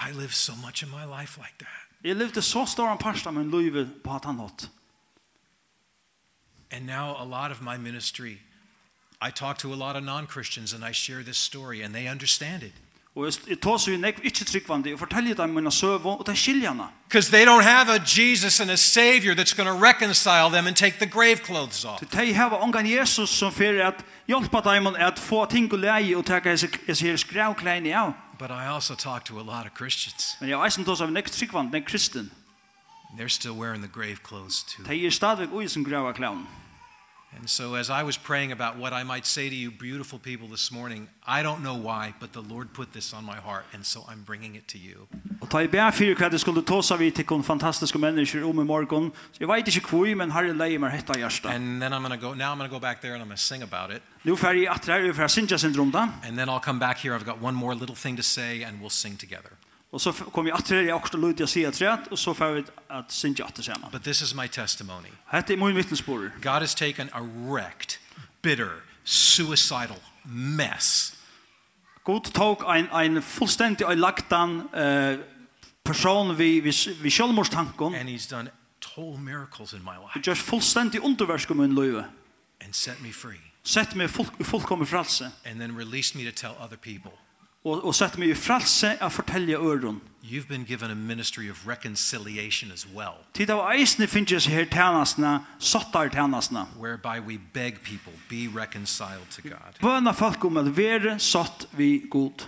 I 0.09 0.11
live 0.11 0.33
so 0.33 0.53
much 0.65 0.83
of 0.83 0.89
my 0.89 1.05
life 1.19 1.37
like 1.37 1.55
that. 1.59 1.79
Jeg 2.03 2.15
levde 2.15 2.41
så 2.41 2.65
stor 2.65 2.91
en 2.91 2.97
parst 2.97 3.27
av 3.27 3.33
min 3.33 3.51
liv 3.51 3.87
på 4.03 4.15
at 4.15 4.25
han 4.25 4.35
nått. 4.35 4.69
And 6.71 6.85
now 6.85 7.15
a 7.15 7.25
lot 7.25 7.51
of 7.51 7.61
my 7.61 7.77
ministry 7.77 8.37
I 9.21 9.31
talk 9.31 9.57
to 9.59 9.73
a 9.73 9.75
lot 9.75 9.95
of 9.95 10.03
non-Christians 10.03 10.73
and 10.73 10.83
I 10.83 10.91
share 10.91 11.23
this 11.23 11.37
story 11.37 11.81
and 11.81 11.93
they 11.93 12.11
understand 12.11 12.63
it. 12.63 12.73
Og 13.15 13.25
jeg 13.49 13.61
tar 13.61 13.77
så 13.77 13.91
jo 13.91 13.97
nekv 13.97 14.19
ikke 14.23 14.45
tryggvande 14.45 14.93
og 14.93 14.99
forteller 14.99 15.35
dem 15.35 15.49
mine 15.49 15.71
søv 15.71 16.05
og 16.05 16.23
det 16.27 16.37
skiljerne. 16.37 16.83
Because 17.07 17.31
they 17.31 17.45
don't 17.45 17.63
have 17.63 17.89
a 17.89 17.99
Jesus 17.99 18.59
and 18.59 18.71
a 18.71 18.75
Savior 18.75 19.35
that's 19.35 19.53
going 19.53 19.69
to 19.69 19.85
reconcile 19.87 20.49
them 20.49 20.67
and 20.67 20.75
take 20.75 20.97
the 20.97 21.09
grave 21.09 21.37
clothes 21.37 21.85
off. 21.85 22.01
De 22.11 22.33
har 22.33 22.49
ongan 22.49 22.91
Jesus 22.91 23.29
som 23.29 23.53
fyrir 23.53 23.87
at 23.87 24.05
hjelpa 24.27 24.61
dem 24.73 24.87
at 24.87 25.19
få 25.19 25.45
ting 25.45 25.73
og 25.73 25.79
leie 25.79 26.17
og 26.17 26.25
taka 26.25 26.49
hese 26.49 27.05
her 27.05 27.17
skrevkleine 27.17 27.95
av 27.95 28.13
but 28.37 28.51
I 28.51 28.67
also 28.67 28.95
talk 28.95 29.25
to 29.25 29.39
a 29.39 29.43
lot 29.43 29.65
of 29.65 29.73
Christians. 29.73 30.37
Men 30.39 30.49
jag 30.49 30.65
eisen 30.65 30.85
tos 30.85 31.01
av 31.01 31.11
nek 31.11 31.29
tryggvand, 31.29 31.71
nek 31.71 31.85
kristen. 31.87 32.31
They're 33.17 33.29
still 33.29 33.55
wearing 33.55 33.81
the 33.81 33.87
grave 33.87 34.23
clothes 34.23 34.63
too. 34.63 34.83
They 34.83 35.05
er 35.05 35.11
stadig 35.11 35.53
ui 35.53 35.67
som 35.67 35.85
grava 35.85 36.13
clown. 36.13 36.47
And 37.37 37.49
so 37.49 37.75
as 37.75 37.89
I 37.89 38.03
was 38.03 38.17
praying 38.17 38.51
about 38.51 38.77
what 38.77 38.93
I 38.93 39.03
might 39.03 39.25
say 39.25 39.49
to 39.49 39.55
you 39.55 39.71
beautiful 39.71 40.19
people 40.19 40.47
this 40.47 40.71
morning, 40.71 41.07
I 41.27 41.43
don't 41.43 41.61
know 41.61 41.75
why, 41.75 42.13
but 42.19 42.31
the 42.33 42.41
Lord 42.41 42.73
put 42.73 42.93
this 42.93 43.13
on 43.13 43.25
my 43.25 43.35
heart 43.35 43.65
and 43.73 43.85
so 43.85 44.05
I'm 44.07 44.23
bringing 44.23 44.55
it 44.55 44.67
to 44.69 44.77
you. 44.77 45.07
Og 45.41 45.49
ta 45.49 45.59
i 45.59 45.67
bær 45.67 45.91
fyrir 45.91 46.15
hva 46.15 46.29
det 46.31 46.39
skulle 46.39 46.63
tåsa 46.63 46.95
vi 46.95 47.09
til 47.11 47.25
kon 47.25 47.43
fantastiske 47.43 47.99
mennesker 47.99 48.45
om 48.47 48.61
i 48.61 48.63
morgon. 48.63 49.11
Så 49.31 49.43
jeg 49.43 49.47
vet 49.47 49.67
ikke 49.75 49.89
hvor, 49.89 50.15
men 50.15 50.31
herre 50.31 50.53
leie 50.55 50.79
meg 50.79 50.91
hetta 50.91 51.17
hjärsta. 51.19 51.51
And 51.51 51.81
then 51.81 51.91
I'm 51.91 52.05
going 52.05 52.17
to 52.17 52.27
go, 52.27 52.33
now 52.33 52.51
I'm 52.51 52.57
going 52.57 52.69
to 52.69 52.75
go 52.75 52.79
back 52.79 53.01
there 53.01 53.13
and 53.13 53.21
I'm 53.21 53.27
going 53.27 53.37
to 53.37 53.43
sing 53.43 53.63
about 53.63 53.91
it. 53.91 54.01
Nu 54.23 54.35
fer 54.35 54.55
i 54.55 54.65
atre, 54.65 55.01
vi 55.03 55.13
fer 55.13 55.27
synja 55.27 55.57
syndrom 55.57 55.91
da. 55.91 56.07
And 56.23 56.37
then 56.37 56.49
I'll 56.49 56.63
come 56.63 56.79
back 56.79 56.97
here, 56.97 57.13
I've 57.13 57.25
got 57.25 57.41
one 57.41 57.55
more 57.55 57.75
little 57.75 57.95
thing 57.95 58.15
to 58.15 58.23
say 58.23 58.63
and 58.63 58.79
we'll 58.79 58.89
sing 58.89 59.17
together. 59.17 59.57
Og 59.93 60.01
så 60.01 60.11
kom 60.11 60.47
jag 60.47 60.55
åter 60.55 60.81
jag 60.81 60.95
också 60.95 61.17
lutade 61.17 61.47
sig 61.47 61.65
att 61.65 61.81
rätt 61.81 62.07
og 62.11 62.19
så 62.19 62.33
får 62.33 62.51
vi 62.53 62.63
at 62.89 63.11
synge 63.11 63.43
atter 63.43 63.63
sammen. 63.63 63.89
But 63.91 64.03
this 64.03 64.21
is 64.21 64.33
my 64.33 64.47
testimony. 64.47 65.09
Hade 65.25 65.57
min 65.57 65.75
vittnesbord. 65.75 66.31
God 66.41 66.61
has 66.61 66.75
taken 66.75 67.09
a 67.13 67.21
wrecked, 67.21 67.99
bitter, 68.41 68.69
suicidal 69.03 69.99
mess. 70.23 71.13
God 72.03 72.33
tog 72.33 72.63
ein 72.65 72.89
ein 72.91 73.21
fullständig 73.21 73.87
ein 73.87 73.99
lagdan 73.99 74.69
eh 74.73 75.17
person 75.83 76.37
vi 76.37 76.59
vi 76.59 76.71
vi 77.01 77.09
självmordstanken. 77.09 77.95
And 77.95 78.09
he's 78.09 78.29
done 78.29 78.49
total 78.79 79.17
miracles 79.17 79.73
in 79.73 79.83
my 79.83 79.97
life. 79.97 80.29
Just 80.29 81.03
underversk 81.03 81.51
om 81.51 81.63
in 81.63 81.75
løyve. 81.75 82.05
And 82.61 82.73
set 82.73 83.01
me 83.01 83.11
free. 83.11 83.41
Sett 83.63 83.95
meg 83.95 84.09
full 84.09 84.27
fullkommen 84.41 84.87
frälse. 84.87 85.31
And 85.45 85.59
then 85.59 85.77
released 85.77 86.15
me 86.15 86.31
to 86.31 86.31
tell 86.31 86.55
other 86.59 86.77
people 86.77 87.11
og 87.63 87.85
og 87.85 87.95
sett 87.95 88.17
meg 88.17 88.29
i 88.29 88.35
frälse 88.35 88.97
att 88.99 89.13
fortelja 89.13 89.57
öron. 89.57 90.01
You've 90.23 90.47
been 90.47 90.63
given 90.63 90.91
a 90.91 90.95
ministry 90.95 91.51
of 91.51 91.67
reconciliation 91.67 92.71
as 92.71 92.87
well. 92.95 93.13
Tid 93.33 93.49
av 93.49 93.59
eisne 93.71 94.07
finnes 94.07 94.45
her 94.45 94.65
tænasna, 94.65 95.39
sottar 95.59 96.09
tænasna. 96.09 96.65
Whereby 96.79 97.19
we 97.19 97.39
beg 97.53 97.81
people, 97.83 98.13
be 98.29 98.47
reconciled 98.61 99.29
to 99.31 99.41
God. 99.41 99.79
Bøna 99.81 100.11
folk 100.11 100.45
om 100.45 100.57
at 100.57 100.77
være 100.77 101.19
sott 101.19 101.67
vi 101.71 102.03
god. 102.09 102.47